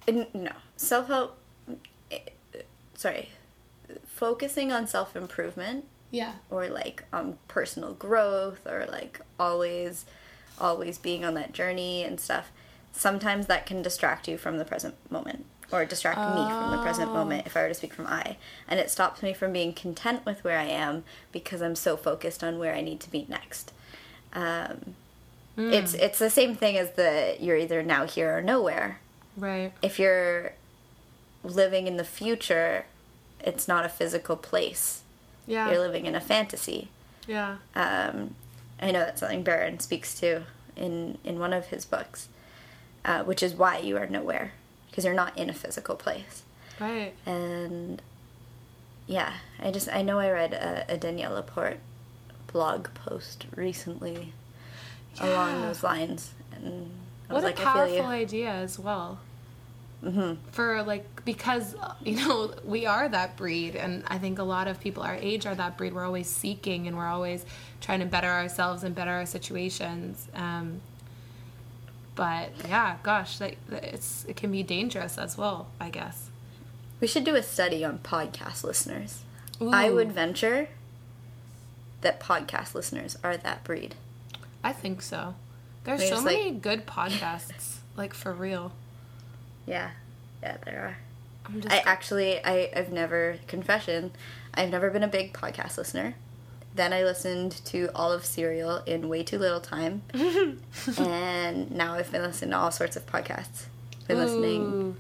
No, 0.08 0.54
self 0.76 1.06
help. 1.06 1.38
Eh, 2.10 2.18
sorry, 2.96 3.30
focusing 4.08 4.72
on 4.72 4.88
self 4.88 5.15
improvement. 5.15 5.86
Yeah. 6.10 6.34
Or 6.50 6.68
like 6.68 7.04
on 7.13 7.38
personal 7.48 7.94
growth, 7.94 8.65
or 8.65 8.88
like 8.89 9.22
always 9.39 10.08
always 10.60 10.98
being 10.98 11.26
on 11.26 11.34
that 11.36 11.54
journey 11.54 12.04
and 12.04 12.20
stuff, 12.20 12.52
sometimes 12.91 13.48
that 13.48 13.65
can 13.65 13.82
distract 13.82 14.28
you 14.28 14.38
from 14.38 14.58
the 14.58 14.65
present 14.65 14.96
moment 15.12 15.46
or 15.72 15.86
distract 15.86 16.20
oh. 16.20 16.30
me 16.30 16.50
from 16.50 16.72
the 16.72 16.84
present 16.84 17.12
moment 17.12 17.46
if 17.46 17.58
I 17.58 17.63
were 17.63 17.68
to 17.68 17.74
speak 17.74 17.94
from 17.94 18.08
I. 18.08 18.38
And 18.68 18.80
it 18.80 18.89
stops 18.89 19.22
me 19.22 19.34
from 19.34 19.54
being 19.54 19.74
content 19.74 20.26
with 20.26 20.44
where 20.44 20.60
I 20.60 20.65
am 20.65 21.04
because 21.32 21.62
I'm 21.62 21.76
so 21.76 21.98
focused 21.98 22.44
on 22.44 22.60
where 22.60 22.74
I 22.74 22.82
need 22.82 23.00
to 23.02 23.12
be 23.12 23.26
next. 23.28 23.72
Um, 24.34 24.96
mm. 25.58 25.72
It's 25.72 25.94
it's 25.94 26.20
the 26.20 26.30
same 26.30 26.56
thing 26.56 26.78
as 26.78 26.91
the 26.91 27.38
you're 27.39 27.58
either 27.58 27.82
now 27.84 28.06
here 28.06 28.38
or 28.38 28.41
nowhere. 28.41 29.00
Right. 29.38 29.72
If 29.82 30.00
you're 30.00 30.54
living 31.44 31.88
in 31.88 31.98
the 31.98 32.04
future, 32.04 32.86
it's 33.41 33.68
not 33.68 33.86
a 33.86 33.89
physical 33.89 34.36
place. 34.36 35.02
Yeah. 35.48 35.70
You're 35.70 35.80
living 35.80 36.06
in 36.06 36.15
a 36.15 36.22
fantasy. 36.22 36.89
Yeah. 37.28 37.58
Um, 37.76 38.36
I 38.80 38.92
know 38.92 39.00
that's 39.00 39.22
something 39.22 39.44
Baron 39.44 39.80
speaks 39.80 40.20
to 40.20 40.44
in 40.76 41.18
in 41.24 41.40
one 41.40 41.54
of 41.54 41.68
his 41.68 41.86
books, 41.86 42.30
uh, 43.04 43.24
which 43.24 43.42
is 43.42 43.54
why 43.54 43.80
you 43.80 43.98
are 43.98 44.08
nowhere 44.08 44.54
because 44.90 45.04
you're 45.06 45.14
not 45.14 45.38
in 45.38 45.50
a 45.50 45.54
physical 45.54 45.96
place. 45.96 46.44
Right. 46.80 47.14
And 47.26 48.02
yeah, 49.08 49.34
I 49.62 49.72
just 49.72 49.90
I 49.90 50.02
know 50.02 50.20
I 50.20 50.30
read 50.30 50.54
a, 50.54 50.86
a 50.94 50.98
Danielle 50.98 51.34
Laporte 51.34 51.80
blog 52.48 52.88
post 52.94 53.46
recently 53.56 54.34
yeah. 55.16 55.34
along 55.34 55.62
those 55.62 55.84
lines, 55.84 56.32
and 56.54 56.92
I 57.30 57.34
what 57.34 57.44
a 57.44 57.48
like, 57.48 57.58
powerful 57.58 58.06
idea 58.06 58.52
as 58.52 58.80
well. 58.80 59.20
Mm-hmm. 60.06 60.36
For 60.52 60.84
like 60.84 61.26
because 61.26 61.76
you 62.04 62.18
know 62.18 62.54
we 62.63 62.86
are 62.86 63.10
that 63.10 63.38
breed, 63.38 63.76
and 63.76 64.04
I 64.08 64.20
think 64.20 64.38
a 64.38 64.44
lot 64.44 64.68
of 64.68 64.80
people 64.80 65.02
our 65.02 65.15
age 65.15 65.46
are 65.48 65.56
that 65.56 65.78
breed. 65.78 65.94
We're 65.94 66.06
always 66.06 66.28
seeking, 66.28 66.88
and 66.88 66.96
we're 66.96 67.08
always 67.08 67.44
trying 67.82 68.02
to 68.02 68.06
better 68.06 68.30
ourselves 68.30 68.84
and 68.84 68.94
better 68.94 69.12
our 69.12 69.26
situations. 69.26 70.28
Um, 70.36 70.82
but 72.13 72.52
yeah, 72.68 72.98
gosh, 73.02 73.41
like 73.41 73.58
it's 73.72 74.26
it 74.26 74.36
can 74.36 74.52
be 74.52 74.62
dangerous 74.62 75.18
as 75.18 75.38
well. 75.38 75.68
I 75.82 75.89
guess 75.89 76.30
we 77.00 77.08
should 77.08 77.24
do 77.24 77.36
a 77.36 77.44
study 77.44 77.84
on 77.84 78.00
podcast 78.00 78.63
listeners. 78.63 79.24
Ooh. 79.62 79.72
I 79.72 79.89
would 79.89 80.12
venture 80.12 80.70
that 82.02 82.20
podcast 82.20 82.76
listeners 82.76 83.18
are 83.24 83.38
that 83.38 83.63
breed. 83.63 83.96
I 84.63 84.72
think 84.72 85.02
so. 85.02 85.36
There's 85.84 86.08
so 86.08 86.22
many 86.22 86.52
like, 86.52 86.62
good 86.62 86.86
podcasts, 86.86 87.78
like 87.98 88.13
for 88.13 88.34
real. 88.34 88.72
Yeah, 89.65 89.91
yeah, 90.41 90.58
there 90.65 90.80
are. 90.80 90.97
I 91.69 91.80
actually, 91.86 92.43
I, 92.43 92.71
I've 92.75 92.91
never, 92.91 93.38
confession, 93.47 94.12
I've 94.54 94.69
never 94.69 94.89
been 94.89 95.04
a 95.04 95.08
big 95.08 95.34
podcast 95.34 95.78
listener. 95.78 96.15
Then 96.73 96.91
I 96.91 97.04
listened 97.04 97.54
to 97.65 97.89
all 97.95 98.12
of 98.12 98.25
Serial 98.25 98.78
in 98.86 99.08
way 99.08 99.23
too 99.23 99.38
little 99.38 99.62
time. 99.62 100.01
and 100.97 101.71
now 101.71 101.93
I've 101.93 102.12
been 102.12 102.23
listening 102.23 102.51
to 102.51 102.58
all 102.58 102.71
sorts 102.71 102.95
of 102.95 103.06
podcasts. 103.06 103.65
Been 104.08 104.17
Ooh. 104.17 104.21
listening. 104.21 104.95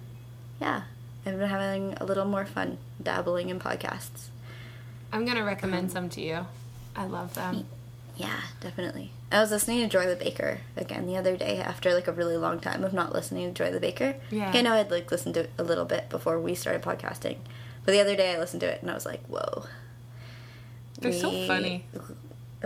Yeah. 0.61 0.83
I've 1.25 1.37
been 1.37 1.49
having 1.49 1.95
a 1.95 2.05
little 2.05 2.25
more 2.25 2.45
fun 2.45 2.77
dabbling 3.01 3.49
in 3.49 3.59
podcasts. 3.59 4.27
I'm 5.11 5.25
going 5.25 5.37
to 5.37 5.43
recommend 5.43 5.85
um, 5.85 5.89
some 5.89 6.09
to 6.09 6.21
you. 6.21 6.45
I 6.95 7.05
love 7.05 7.33
them. 7.33 7.65
Yeah, 8.17 8.39
definitely. 8.61 9.11
I 9.31 9.41
was 9.41 9.51
listening 9.51 9.81
to 9.81 9.87
Joy 9.87 10.07
the 10.07 10.15
Baker 10.15 10.61
again 10.77 11.05
the 11.05 11.17
other 11.17 11.35
day 11.35 11.57
after 11.57 11.93
like 11.93 12.07
a 12.07 12.13
really 12.13 12.37
long 12.37 12.59
time 12.59 12.83
of 12.83 12.93
not 12.93 13.13
listening 13.13 13.53
to 13.53 13.63
Joy 13.63 13.71
the 13.71 13.79
Baker. 13.79 14.15
Yeah. 14.31 14.51
I 14.53 14.61
know 14.61 14.73
I'd 14.73 14.91
like 14.91 15.11
listened 15.11 15.35
to 15.35 15.41
it 15.41 15.51
a 15.57 15.63
little 15.63 15.85
bit 15.85 16.09
before 16.09 16.39
we 16.39 16.55
started 16.55 16.81
podcasting, 16.81 17.37
but 17.83 17.91
the 17.91 17.99
other 17.99 18.15
day 18.15 18.33
I 18.33 18.39
listened 18.39 18.61
to 18.61 18.67
it 18.67 18.81
and 18.81 18.89
I 18.89 18.93
was 18.93 19.05
like, 19.05 19.21
whoa. 19.27 19.65
They're 20.99 21.11
we, 21.11 21.19
so 21.19 21.31
funny. 21.47 21.85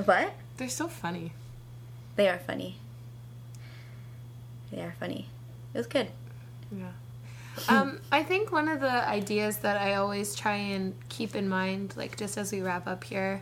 What? 0.05 0.33
They're 0.57 0.69
so 0.69 0.88
funny. 0.88 1.31
They 2.15 2.29
are 2.29 2.39
funny. 2.39 2.77
They 4.71 4.81
are 4.81 4.93
funny. 4.99 5.27
It 5.73 5.77
was 5.77 5.88
good. 5.88 6.09
Yeah. 6.71 6.91
Um, 7.67 7.99
I 8.12 8.23
think 8.23 8.51
one 8.51 8.67
of 8.67 8.81
the 8.81 9.07
ideas 9.07 9.57
that 9.57 9.77
I 9.77 9.95
always 9.95 10.35
try 10.35 10.55
and 10.55 10.93
keep 11.09 11.35
in 11.35 11.49
mind, 11.49 11.95
like 11.97 12.17
just 12.17 12.38
as 12.38 12.51
we 12.51 12.62
wrap 12.62 12.88
up 12.88 13.03
here, 13.03 13.41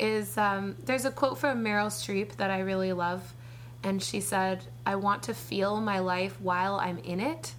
is 0.00 0.36
um, 0.38 0.76
there's 0.84 1.04
a 1.04 1.10
quote 1.10 1.38
from 1.38 1.62
Meryl 1.62 1.88
Streep 1.88 2.36
that 2.36 2.50
I 2.50 2.60
really 2.60 2.92
love. 2.92 3.34
And 3.82 4.02
she 4.02 4.20
said, 4.20 4.64
I 4.84 4.96
want 4.96 5.22
to 5.24 5.34
feel 5.34 5.80
my 5.80 6.00
life 6.00 6.40
while 6.40 6.76
I'm 6.76 6.98
in 6.98 7.20
it. 7.20 7.54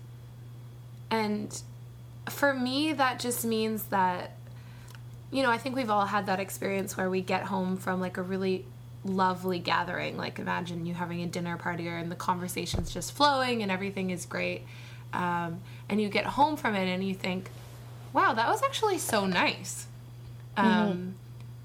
And 1.10 1.60
for 2.30 2.54
me, 2.54 2.94
that 2.94 3.20
just 3.20 3.46
means 3.46 3.84
that, 3.86 4.32
you 5.32 5.44
know, 5.44 5.50
I 5.50 5.58
think 5.58 5.76
we've 5.76 5.90
all 5.90 6.06
had 6.06 6.26
that 6.28 6.40
experience 6.40 6.98
where 6.98 7.10
we 7.10 7.22
get 7.22 7.44
home 7.44 7.78
from 7.78 8.00
like 8.00 8.18
a 8.18 8.22
really 8.22 8.66
lovely 9.04 9.60
gathering. 9.60 10.18
Like, 10.18 10.38
imagine 10.38 10.86
you 10.86 10.94
having 10.94 11.22
a 11.22 11.28
dinner 11.28 11.58
party 11.58 11.88
or, 11.88 11.98
and 11.98 12.12
the 12.12 12.16
conversation's 12.16 12.94
just 12.94 13.14
flowing 13.14 13.62
and 13.62 13.72
everything 13.72 14.12
is 14.12 14.26
great. 14.26 14.62
Um, 15.14 15.60
and 15.90 16.02
you 16.02 16.10
get 16.10 16.26
home 16.26 16.56
from 16.56 16.76
it 16.76 16.88
and 16.88 17.04
you 17.04 17.16
think, 17.16 17.50
wow, 18.14 18.34
that 18.34 18.48
was 18.48 18.62
actually 18.64 19.00
so 19.00 19.26
nice. 19.26 19.88
Um, 20.56 21.16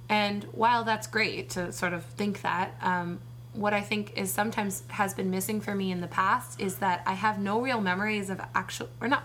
And 0.09 0.45
while 0.53 0.85
that's 0.85 1.07
great 1.07 1.51
to 1.51 1.73
sort 1.73 1.93
of 1.93 2.05
think 2.05 2.43
that, 2.43 2.75
um, 2.81 3.21
what 3.53 3.73
I 3.73 3.81
think 3.81 4.13
is 4.17 4.31
sometimes 4.31 4.83
has 4.89 5.15
been 5.15 5.31
missing 5.31 5.61
for 5.61 5.75
me 5.75 5.91
in 5.91 6.01
the 6.01 6.07
past 6.07 6.61
is 6.61 6.77
that 6.77 7.03
I 7.07 7.15
have 7.15 7.39
no 7.39 7.61
real 7.61 7.81
memories 7.81 8.29
of 8.31 8.41
actual, 8.55 8.89
or 9.01 9.09
not, 9.09 9.25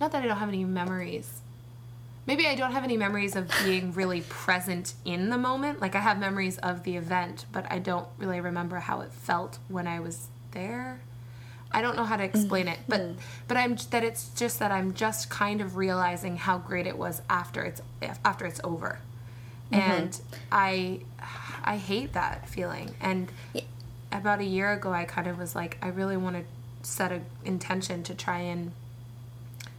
not 0.00 0.12
that 0.12 0.22
I 0.22 0.26
don't 0.26 0.38
have 0.38 0.48
any 0.48 0.64
memories. 0.64 1.40
Maybe 2.26 2.46
I 2.48 2.56
don't 2.56 2.72
have 2.72 2.82
any 2.82 2.96
memories 2.96 3.36
of 3.36 3.48
being 3.64 3.92
really 3.92 4.22
present 4.22 4.94
in 5.04 5.30
the 5.30 5.38
moment. 5.38 5.80
Like 5.80 5.94
I 5.94 6.00
have 6.00 6.18
memories 6.18 6.58
of 6.58 6.82
the 6.82 6.96
event, 6.96 7.46
but 7.52 7.70
I 7.70 7.78
don't 7.78 8.08
really 8.18 8.40
remember 8.40 8.80
how 8.80 9.00
it 9.02 9.12
felt 9.12 9.58
when 9.68 9.86
I 9.86 10.00
was 10.00 10.26
there. 10.50 11.00
I 11.70 11.82
don't 11.82 11.96
know 11.96 12.04
how 12.04 12.16
to 12.16 12.24
explain 12.24 12.68
it, 12.68 12.78
but 12.88 13.00
but 13.48 13.56
I'm 13.56 13.76
that 13.90 14.02
it's 14.02 14.30
just 14.30 14.58
that 14.58 14.72
I'm 14.72 14.94
just 14.94 15.30
kind 15.30 15.60
of 15.60 15.76
realizing 15.76 16.36
how 16.36 16.58
great 16.58 16.86
it 16.86 16.96
was 16.96 17.22
after 17.28 17.62
it's 17.62 17.80
after 18.24 18.46
it's 18.46 18.60
over, 18.64 18.98
and 19.72 20.20
I 20.52 21.00
I 21.64 21.76
hate 21.76 22.12
that 22.12 22.48
feeling. 22.48 22.94
And 23.00 23.30
about 24.12 24.40
a 24.40 24.44
year 24.44 24.72
ago, 24.72 24.92
I 24.92 25.04
kind 25.04 25.26
of 25.26 25.38
was 25.38 25.54
like, 25.54 25.78
I 25.82 25.88
really 25.88 26.16
want 26.16 26.36
to 26.36 26.44
set 26.88 27.10
an 27.12 27.24
intention 27.44 28.02
to 28.04 28.14
try 28.14 28.38
and 28.38 28.72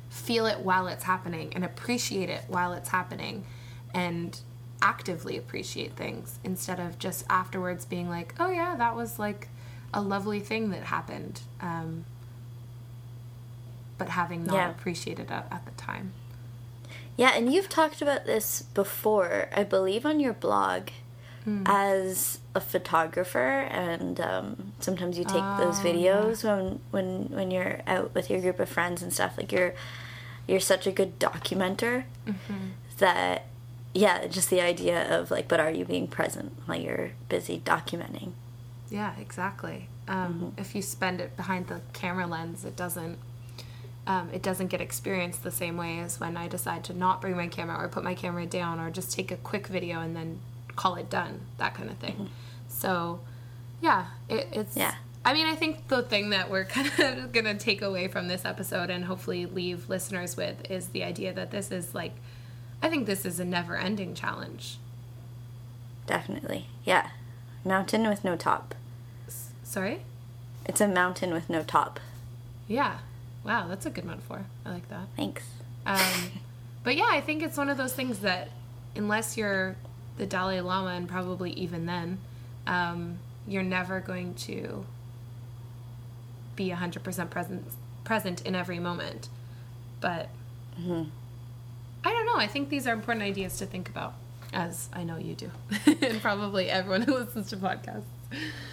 feel 0.10 0.46
it 0.46 0.60
while 0.60 0.88
it's 0.88 1.06
happening 1.06 1.54
and 1.56 1.64
appreciate 1.64 2.30
it 2.30 2.44
while 2.48 2.74
it's 2.74 2.90
happening, 2.90 3.46
and 3.94 4.40
actively 4.82 5.38
appreciate 5.38 5.96
things 5.96 6.38
instead 6.44 6.80
of 6.80 7.00
just 7.00 7.26
afterwards 7.30 7.86
being 7.86 8.10
like, 8.10 8.36
oh 8.40 8.50
yeah, 8.52 8.76
that 8.76 8.96
was 8.96 9.18
like 9.18 9.48
a 9.94 10.02
lovely 10.02 10.40
thing 10.40 10.70
that 10.72 10.84
happened, 10.84 11.42
um, 11.62 12.04
but 13.98 14.10
having 14.10 14.44
not 14.44 14.56
Yeah. 14.56 14.70
appreciated 14.70 15.32
it 15.32 15.44
at 15.52 15.66
the 15.66 15.72
time. 15.72 16.12
Yeah, 17.18 17.32
and 17.36 17.52
you've 17.52 17.68
talked 17.70 18.02
about 18.02 18.26
this 18.26 18.62
before, 18.62 19.50
I 19.54 19.64
believe, 19.64 20.06
on 20.06 20.20
your 20.20 20.34
blog 20.34 20.90
as 21.66 22.40
a 22.54 22.60
photographer, 22.60 23.62
and 23.72 24.20
um, 24.20 24.74
sometimes 24.82 25.18
you 25.18 25.24
take 25.24 25.44
those 25.58 25.80
Oh, 25.80 25.84
videos 25.84 26.44
when 26.44 26.80
when 26.92 27.30
when 27.30 27.52
you're 27.52 27.80
out 27.88 28.14
with 28.14 28.30
your 28.30 28.42
group 28.42 28.60
of 28.60 28.68
friends 28.70 29.02
and 29.02 29.14
stuff. 29.14 29.38
Like 29.38 29.52
you're 29.54 29.74
you're 30.46 30.60
such 30.60 30.86
a 30.88 30.92
good 30.92 31.18
documenter 31.20 32.04
that 32.98 33.46
yeah, 33.94 34.28
just 34.28 34.50
the 34.50 34.62
idea 34.62 35.08
of 35.20 35.32
like, 35.32 35.48
but 35.48 35.60
are 35.60 35.72
you 35.72 35.86
being 35.86 36.08
present 36.08 36.52
while 36.66 36.80
you're 36.80 37.12
busy 37.30 37.62
documenting? 37.66 38.34
Yeah, 38.92 39.14
exactly. 39.20 39.88
Um, 40.08 40.54
If 40.58 40.76
you 40.76 40.82
spend 40.82 41.20
it 41.22 41.36
behind 41.38 41.68
the 41.68 41.82
camera 41.94 42.28
lens, 42.28 42.64
it 42.66 42.76
doesn't. 42.76 43.18
Um, 44.08 44.30
it 44.34 44.42
doesn't 44.42 44.68
get 44.68 44.80
experienced 44.80 45.44
the 45.44 45.52
same 45.52 45.76
way 45.76 46.00
as 46.00 46.18
when 46.18 46.38
I 46.38 46.48
decide 46.48 46.86
to 46.86 46.94
not 46.94 47.20
bring 47.20 47.36
my 47.36 47.48
camera 47.48 47.78
or 47.78 47.90
put 47.90 48.06
my 48.06 48.16
camera 48.16 48.46
down 48.46 48.80
or 48.80 48.90
just 48.90 49.12
take 49.12 49.32
a 49.32 49.36
quick 49.36 49.68
video 49.68 50.00
and 50.00 50.16
then 50.16 50.40
call 50.78 50.96
it 50.96 51.10
done, 51.10 51.42
that 51.58 51.76
kind 51.76 51.90
of 51.90 51.98
thing. 51.98 52.30
So, 52.70 53.20
yeah, 53.82 54.06
it, 54.30 54.48
it's. 54.54 54.78
Yeah. 54.78 54.96
I 55.26 55.34
mean, 55.34 55.46
I 55.46 55.56
think 55.56 55.90
the 55.90 56.04
thing 56.04 56.30
that 56.30 56.50
we're 56.50 56.64
kind 56.78 56.88
of 56.88 57.34
going 57.34 57.46
to 57.46 57.56
take 57.56 57.82
away 57.82 58.08
from 58.08 58.30
this 58.30 58.46
episode 58.46 58.90
and 58.90 59.06
hopefully 59.06 59.46
leave 59.46 59.90
listeners 59.90 60.38
with 60.38 60.72
is 60.72 60.88
the 60.90 61.04
idea 61.04 61.34
that 61.34 61.52
this 61.52 61.70
is 61.70 61.94
like, 61.94 62.14
I 62.82 62.90
think 62.90 63.08
this 63.08 63.26
is 63.26 63.40
a 63.40 63.46
never 63.46 63.76
ending 63.76 64.16
challenge. 64.16 64.78
Definitely, 66.06 66.68
yeah. 66.86 67.10
Mountain 67.66 68.08
with 68.08 68.24
no 68.24 68.38
top. 68.38 68.74
Sorry? 69.64 70.04
It's 70.66 70.80
a 70.80 70.88
mountain 70.88 71.34
with 71.34 71.50
no 71.50 71.64
top. 71.64 72.00
Yeah. 72.70 73.00
Wow, 73.48 73.68
that's 73.70 73.86
a 73.86 73.90
good 73.90 74.04
metaphor. 74.04 74.46
I 74.66 74.72
like 74.72 74.90
that. 74.90 75.08
Thanks. 75.16 75.44
Um, 75.86 76.32
but 76.84 76.98
yeah, 76.98 77.08
I 77.10 77.22
think 77.22 77.42
it's 77.42 77.58
one 77.58 77.70
of 77.70 77.78
those 77.78 77.94
things 77.94 78.20
that 78.20 78.50
unless 78.94 79.38
you're 79.38 79.78
the 80.18 80.26
Dalai 80.26 80.60
Lama, 80.60 80.90
and 80.90 81.08
probably 81.08 81.52
even 81.52 81.86
then, 81.86 82.18
um, 82.66 83.20
you're 83.48 83.64
never 83.64 84.02
going 84.02 84.34
to 84.34 84.86
be 86.56 86.70
100% 86.72 87.30
present, 87.30 87.66
present 88.04 88.42
in 88.42 88.54
every 88.56 88.80
moment. 88.80 89.30
But 90.02 90.30
I 92.04 92.12
don't 92.12 92.26
know. 92.26 92.38
I 92.38 92.48
think 92.48 92.70
these 92.70 92.86
are 92.86 92.94
important 92.94 93.24
ideas 93.24 93.58
to 93.60 93.66
think 93.66 93.88
about, 93.90 94.16
as 94.52 94.90
I 94.92 95.04
know 95.04 95.18
you 95.18 95.36
do, 95.36 95.52
and 96.02 96.22
probably 96.22 96.70
everyone 96.70 97.04
who 97.04 97.14
listens 97.16 97.50
to 97.52 97.58
podcasts. 97.58 98.04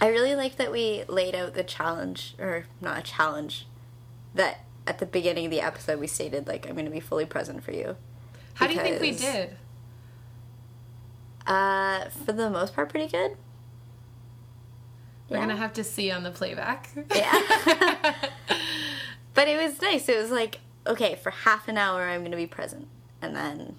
I 0.01 0.09
really 0.09 0.35
like 0.35 0.57
that 0.57 0.73
we 0.73 1.05
laid 1.07 1.35
out 1.35 1.55
the 1.55 1.63
challenge, 1.63 2.35
or 2.41 2.65
not 2.81 2.99
a 2.99 3.03
challenge, 3.03 3.67
that 4.35 4.61
at 4.87 4.99
the 4.99 5.07
beginning 5.07 5.47
of 5.47 5.51
the 5.51 5.61
episode 5.61 5.99
we 6.01 6.07
stated, 6.07 6.47
like, 6.47 6.67
I'm 6.67 6.73
going 6.75 6.85
to 6.85 6.91
be 6.91 7.01
fully 7.01 7.25
present 7.25 7.63
for 7.65 7.73
you. 7.73 7.97
How 8.55 8.67
do 8.67 8.75
you 8.75 8.81
think 8.81 9.01
we 9.01 9.13
did? 9.13 9.57
Uh, 11.47 12.09
for 12.11 12.33
the 12.33 12.49
most 12.51 12.75
part, 12.75 12.89
pretty 12.89 13.09
good. 13.11 13.37
We're 15.29 15.37
Yeah. 15.39 15.43
gonna 15.43 15.57
have 15.57 15.73
to 15.75 15.85
see 15.85 16.11
on 16.11 16.23
the 16.23 16.31
playback. 16.31 16.91
Yeah. 17.15 17.33
but 19.35 19.49
it 19.49 19.57
was 19.63 19.81
nice. 19.81 20.09
It 20.09 20.21
was 20.21 20.31
like, 20.31 20.61
okay, 20.87 21.15
for 21.17 21.31
half 21.31 21.67
an 21.69 21.79
hour, 21.79 22.03
I'm 22.03 22.21
going 22.21 22.31
to 22.31 22.37
be 22.37 22.47
present. 22.47 22.89
And 23.23 23.35
then, 23.35 23.77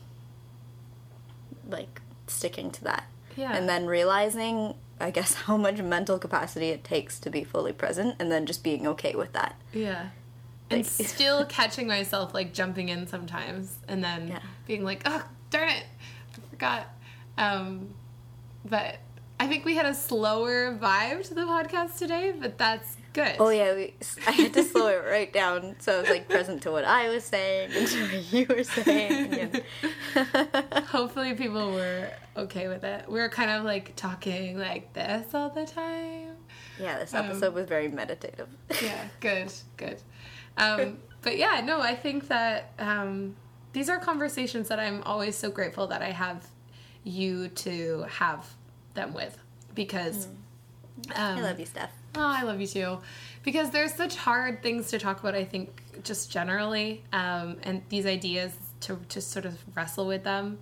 like, 1.70 2.02
sticking 2.28 2.72
to 2.72 2.84
that. 2.86 3.06
Yeah. 3.38 3.54
And 3.56 3.70
then 3.70 3.86
realizing, 3.86 4.74
I 5.00 5.12
guess, 5.12 5.34
how 5.46 5.56
much 5.58 5.78
mental 5.82 6.18
capacity 6.18 6.70
it 6.70 6.84
takes 6.84 7.20
to 7.20 7.30
be 7.30 7.44
fully 7.44 7.74
present, 7.74 8.16
and 8.20 8.32
then 8.32 8.46
just 8.48 8.64
being 8.64 8.88
okay 8.88 9.14
with 9.16 9.34
that. 9.34 9.56
Yeah. 9.72 10.08
And 10.70 10.80
Like- 10.80 11.08
still 11.10 11.46
catching 11.46 11.88
myself 11.88 12.34
like 12.34 12.54
jumping 12.54 12.90
in 12.90 13.08
sometimes 13.08 13.78
and 13.88 14.04
then 14.04 14.28
Yeah. 14.30 14.40
being 14.66 14.84
like, 14.84 15.02
oh, 15.06 15.24
darn 15.52 15.70
it, 15.70 15.86
I 16.34 16.50
forgot. 16.50 16.88
Um, 17.38 17.94
but 18.64 18.98
I 19.40 19.48
think 19.48 19.64
we 19.66 19.76
had 19.76 19.86
a 19.86 19.94
slower 19.94 20.74
vibe 20.76 21.28
to 21.28 21.34
the 21.36 21.42
podcast 21.42 21.98
today, 22.00 22.34
but 22.40 22.58
that's 22.58 22.96
good. 23.14 23.36
Oh 23.40 23.50
yeah, 23.50 23.76
we, 23.76 23.94
I 24.26 24.32
had 24.32 24.54
to 24.54 24.64
slow 24.64 24.88
it 24.88 25.04
right 25.06 25.32
down 25.32 25.76
so 25.80 25.98
I 25.98 26.02
was 26.02 26.10
like 26.10 26.30
present 26.30 26.62
to 26.64 26.72
what 26.72 26.86
I 26.86 27.10
was 27.10 27.26
saying 27.26 27.72
and 27.76 27.88
to 27.88 28.02
what 28.04 28.34
you 28.34 28.46
were 28.50 28.64
saying. 28.64 29.62
Hopefully 30.88 31.34
people 31.34 31.72
were 31.74 32.10
okay 32.38 32.68
with 32.68 32.84
it. 32.84 33.08
We 33.10 33.20
were 33.20 33.30
kind 33.30 33.52
of 33.52 33.64
like 33.64 33.96
talking 33.96 34.58
like 34.58 34.94
this 34.94 35.34
all 35.34 35.50
the 35.50 35.66
time. 35.66 36.38
yeah, 36.80 37.00
this 37.00 37.14
Um, 37.14 37.26
episode 37.26 37.54
was 37.54 37.68
very 37.68 37.88
meditative. 37.88 38.48
yeah, 38.82 39.08
good, 39.20 39.52
good. 39.78 40.02
Um, 40.58 40.98
but 41.22 41.38
yeah, 41.38 41.62
no, 41.64 41.82
I 41.82 41.96
think 41.96 42.28
that 42.28 42.72
um, 42.80 43.36
these 43.74 43.90
are 43.90 44.00
conversations 44.00 44.70
that 44.70 44.80
I'm 44.80 45.04
always 45.04 45.36
so 45.36 45.50
grateful 45.52 45.88
that 45.88 46.02
I 46.02 46.12
have 46.12 46.48
you 47.04 47.50
to 47.50 48.06
have 48.10 48.54
them 48.94 49.14
with 49.14 49.38
because. 49.74 50.28
Um, 51.16 51.38
I 51.38 51.42
love 51.42 51.60
you, 51.60 51.66
Steph. 51.66 51.92
Oh, 52.16 52.22
I 52.22 52.44
love 52.44 52.62
you 52.62 52.68
too. 52.68 53.00
Because 53.44 53.70
there's 53.70 53.94
such 53.94 54.16
hard 54.16 54.64
things 54.64 54.90
to 54.92 54.98
talk 54.98 55.20
about, 55.20 55.36
I 55.36 55.44
think, 55.44 55.82
just 56.04 56.32
generally. 56.32 57.04
Um, 57.12 57.58
and 57.64 57.82
these 57.90 58.06
ideas 58.06 58.54
to 58.82 59.00
just 59.10 59.32
sort 59.32 59.46
of 59.46 59.60
wrestle 59.76 60.08
with 60.08 60.24
them 60.24 60.58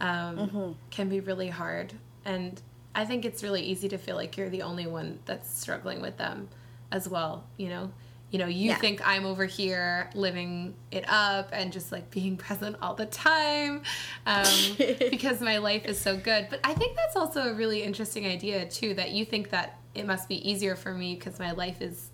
um, 0.00 0.76
can 0.90 1.08
be 1.08 1.20
really 1.20 1.48
hard. 1.48 1.94
And 2.24 2.60
I 2.94 3.04
think 3.04 3.24
it's 3.24 3.42
really 3.42 3.62
easy 3.62 3.88
to 3.88 3.98
feel 3.98 4.16
like 4.16 4.36
you're 4.36 4.50
the 4.50 4.62
only 4.62 4.86
one 4.86 5.20
that's 5.24 5.48
struggling 5.58 6.00
with 6.02 6.16
them 6.16 6.48
as 6.90 7.08
well, 7.08 7.44
you 7.56 7.68
know? 7.68 7.92
You 8.30 8.40
know, 8.40 8.46
you 8.46 8.70
Yeah. 8.70 8.76
think 8.76 9.06
I'm 9.06 9.24
over 9.24 9.44
here 9.46 10.10
living 10.14 10.74
it 10.90 11.04
up 11.08 11.50
and 11.52 11.72
just 11.72 11.92
like 11.92 12.10
being 12.10 12.36
present 12.46 12.76
all 12.82 12.94
the 12.94 13.06
time 13.06 13.82
um, 14.26 14.44
because 14.78 15.40
my 15.40 15.58
life 15.58 15.84
is 15.84 15.98
so 15.98 16.16
good. 16.16 16.48
But 16.50 16.60
I 16.64 16.74
think 16.74 16.96
that's 16.96 17.16
also 17.16 17.42
a 17.50 17.54
really 17.54 17.82
interesting 17.82 18.26
idea, 18.26 18.66
too, 18.68 18.94
that 18.94 19.12
you 19.12 19.24
think 19.24 19.50
that 19.50 19.78
it 19.94 20.06
must 20.06 20.28
be 20.28 20.48
easier 20.48 20.74
for 20.76 20.92
me 20.92 21.14
because 21.14 21.38
my 21.38 21.52
life 21.52 21.80
is 21.80 22.10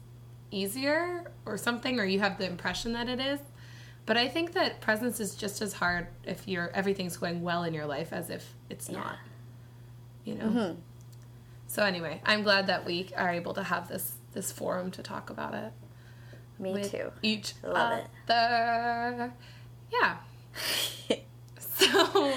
easier 0.51 1.31
or 1.47 1.57
something, 1.57 1.99
or 1.99 2.05
you 2.05 2.21
have 2.21 2.37
the 2.39 2.47
impression 2.47 2.93
that 2.93 3.09
it 3.09 3.19
is. 3.19 3.41
But 4.05 4.17
I 4.17 4.29
think 4.29 4.53
that 4.53 4.81
presence 4.81 5.19
is 5.21 5.35
just 5.35 5.63
as 5.63 5.73
hard 5.75 6.09
if 6.25 6.47
you're 6.47 6.71
everything's 6.75 7.17
going 7.17 7.41
well 7.43 7.63
in 7.65 7.73
your 7.73 7.87
life 7.87 8.13
as 8.13 8.31
if 8.31 8.53
it's 8.69 8.91
not. 8.91 9.17
You 10.25 10.35
know? 10.35 10.77
So 11.69 11.85
anyway, 11.85 12.21
I'm 12.27 12.43
glad 12.43 12.67
that 12.67 12.85
we 12.85 13.09
are 13.17 13.31
able 13.31 13.55
to 13.55 13.63
have 13.63 13.89
this 13.89 14.13
this 14.35 14.53
forum 14.53 14.91
to 14.93 15.03
talk 15.03 15.31
about 15.31 15.55
it. 15.55 15.73
Me 16.59 16.85
too. 16.85 17.11
Each 17.23 17.55
Love 17.63 17.99
it. 17.99 18.07
other. 18.31 19.33
Yeah. 19.93 20.17
So, 21.59 22.33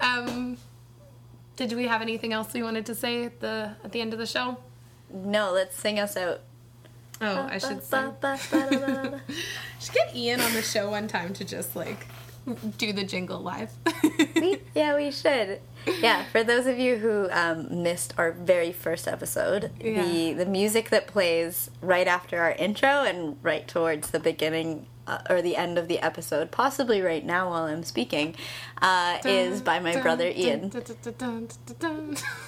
um, 0.00 0.58
did 1.54 1.72
we 1.72 1.86
have 1.86 2.02
anything 2.02 2.34
else 2.34 2.52
we 2.52 2.62
wanted 2.62 2.84
to 2.86 2.94
say 2.94 3.24
at 3.24 3.40
the 3.40 3.74
at 3.84 3.92
the 3.92 4.00
end 4.02 4.12
of 4.12 4.18
the 4.18 4.26
show? 4.26 4.58
No, 5.10 5.52
let's 5.52 5.76
sing 5.78 5.98
us 5.98 6.16
out. 6.16 6.40
Oh, 7.20 7.48
I 7.50 7.58
should 7.58 7.82
say. 7.82 8.10
should 9.80 9.94
get 9.94 10.14
Ian 10.14 10.40
on 10.40 10.52
the 10.52 10.62
show 10.62 10.90
one 10.90 11.08
time 11.08 11.32
to 11.34 11.44
just 11.44 11.74
like 11.74 12.06
do 12.76 12.92
the 12.92 13.04
jingle 13.04 13.40
live. 13.40 13.70
we, 14.34 14.60
yeah, 14.74 14.94
we 14.96 15.10
should. 15.10 15.60
Yeah, 15.86 16.24
for 16.24 16.42
those 16.42 16.66
of 16.66 16.78
you 16.78 16.96
who 16.96 17.28
um, 17.30 17.82
missed 17.82 18.12
our 18.18 18.32
very 18.32 18.72
first 18.72 19.06
episode, 19.06 19.70
Yeah. 19.80 20.02
the 20.02 20.32
the 20.32 20.46
music 20.46 20.90
that 20.90 21.06
plays 21.06 21.70
right 21.80 22.06
after 22.08 22.40
our 22.40 22.52
intro 22.52 23.04
and 23.04 23.36
right 23.42 23.66
towards 23.68 24.10
the 24.10 24.18
beginning 24.20 24.86
uh, 25.06 25.18
or 25.30 25.40
the 25.40 25.56
end 25.56 25.78
of 25.78 25.86
the 25.86 26.00
episode, 26.00 26.50
possibly 26.50 27.00
right 27.00 27.24
now 27.24 27.50
while 27.50 27.64
I'm 27.64 27.84
speaking, 27.84 28.34
uh, 28.82 29.18
is 29.24 29.62
by 29.62 29.78
my 29.78 29.92
brother 30.02 30.28
Ian. 30.28 30.70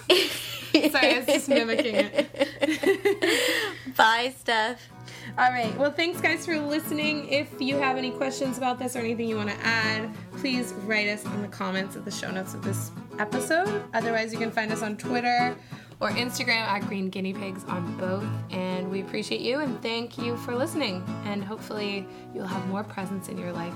Sorry, 0.91 1.15
I 1.15 1.19
was 1.19 1.27
just 1.27 1.49
mimicking 1.49 1.95
it. 1.97 3.67
Bye, 3.97 4.35
Steph. 4.39 4.89
All 5.37 5.51
right. 5.51 5.77
Well, 5.77 5.93
thanks, 5.93 6.21
guys, 6.21 6.47
for 6.47 6.59
listening. 6.59 7.29
If 7.29 7.61
you 7.61 7.77
have 7.77 7.97
any 7.97 8.11
questions 8.11 8.59
about 8.59 8.79
this 8.79 8.97
or 8.97 9.01
anything 9.01 9.29
you 9.29 9.37
want 9.37 9.51
to 9.51 9.57
add, 9.63 10.11
please 10.39 10.73
write 10.85 11.09
us 11.09 11.25
in 11.25 11.43
the 11.43 11.49
comments 11.49 11.97
of 11.97 12.05
the 12.05 12.11
show 12.11 12.31
notes 12.31 12.55
of 12.55 12.65
this 12.65 12.91
episode. 13.19 13.83
Otherwise, 13.95 14.33
you 14.33 14.39
can 14.39 14.51
find 14.51 14.73
us 14.73 14.83
on 14.83 14.97
Twitter 14.97 15.57
or 16.01 16.11
Instagram 16.11 16.63
at 16.63 16.87
Green 16.87 17.09
Guinea 17.11 17.35
Pigs 17.35 17.65
on 17.65 17.97
both. 17.99 18.25
And 18.51 18.91
we 18.91 19.01
appreciate 19.01 19.41
you 19.41 19.61
and 19.61 19.81
thank 19.83 20.19
you 20.19 20.37
for 20.39 20.55
listening. 20.55 21.05
And 21.25 21.45
hopefully, 21.45 22.07
you'll 22.35 22.47
have 22.47 22.67
more 22.69 22.85
presence 22.85 23.29
in 23.29 23.39
your 23.39 23.53
life 23.53 23.75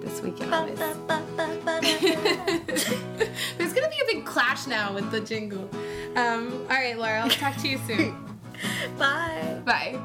this 0.00 0.20
weekend. 0.20 0.52
There's 3.58 3.72
gonna 3.72 3.88
be 3.88 4.00
a 4.00 4.06
big 4.06 4.24
clash 4.24 4.66
now 4.66 4.92
with 4.94 5.10
the 5.10 5.20
jingle. 5.20 5.68
Um, 6.16 6.52
all 6.70 6.76
right, 6.76 6.98
Laura. 6.98 7.20
I'll 7.20 7.28
talk 7.28 7.56
to 7.58 7.68
you 7.68 7.78
soon. 7.86 8.16
Bye. 8.98 9.60
Bye. 9.64 10.00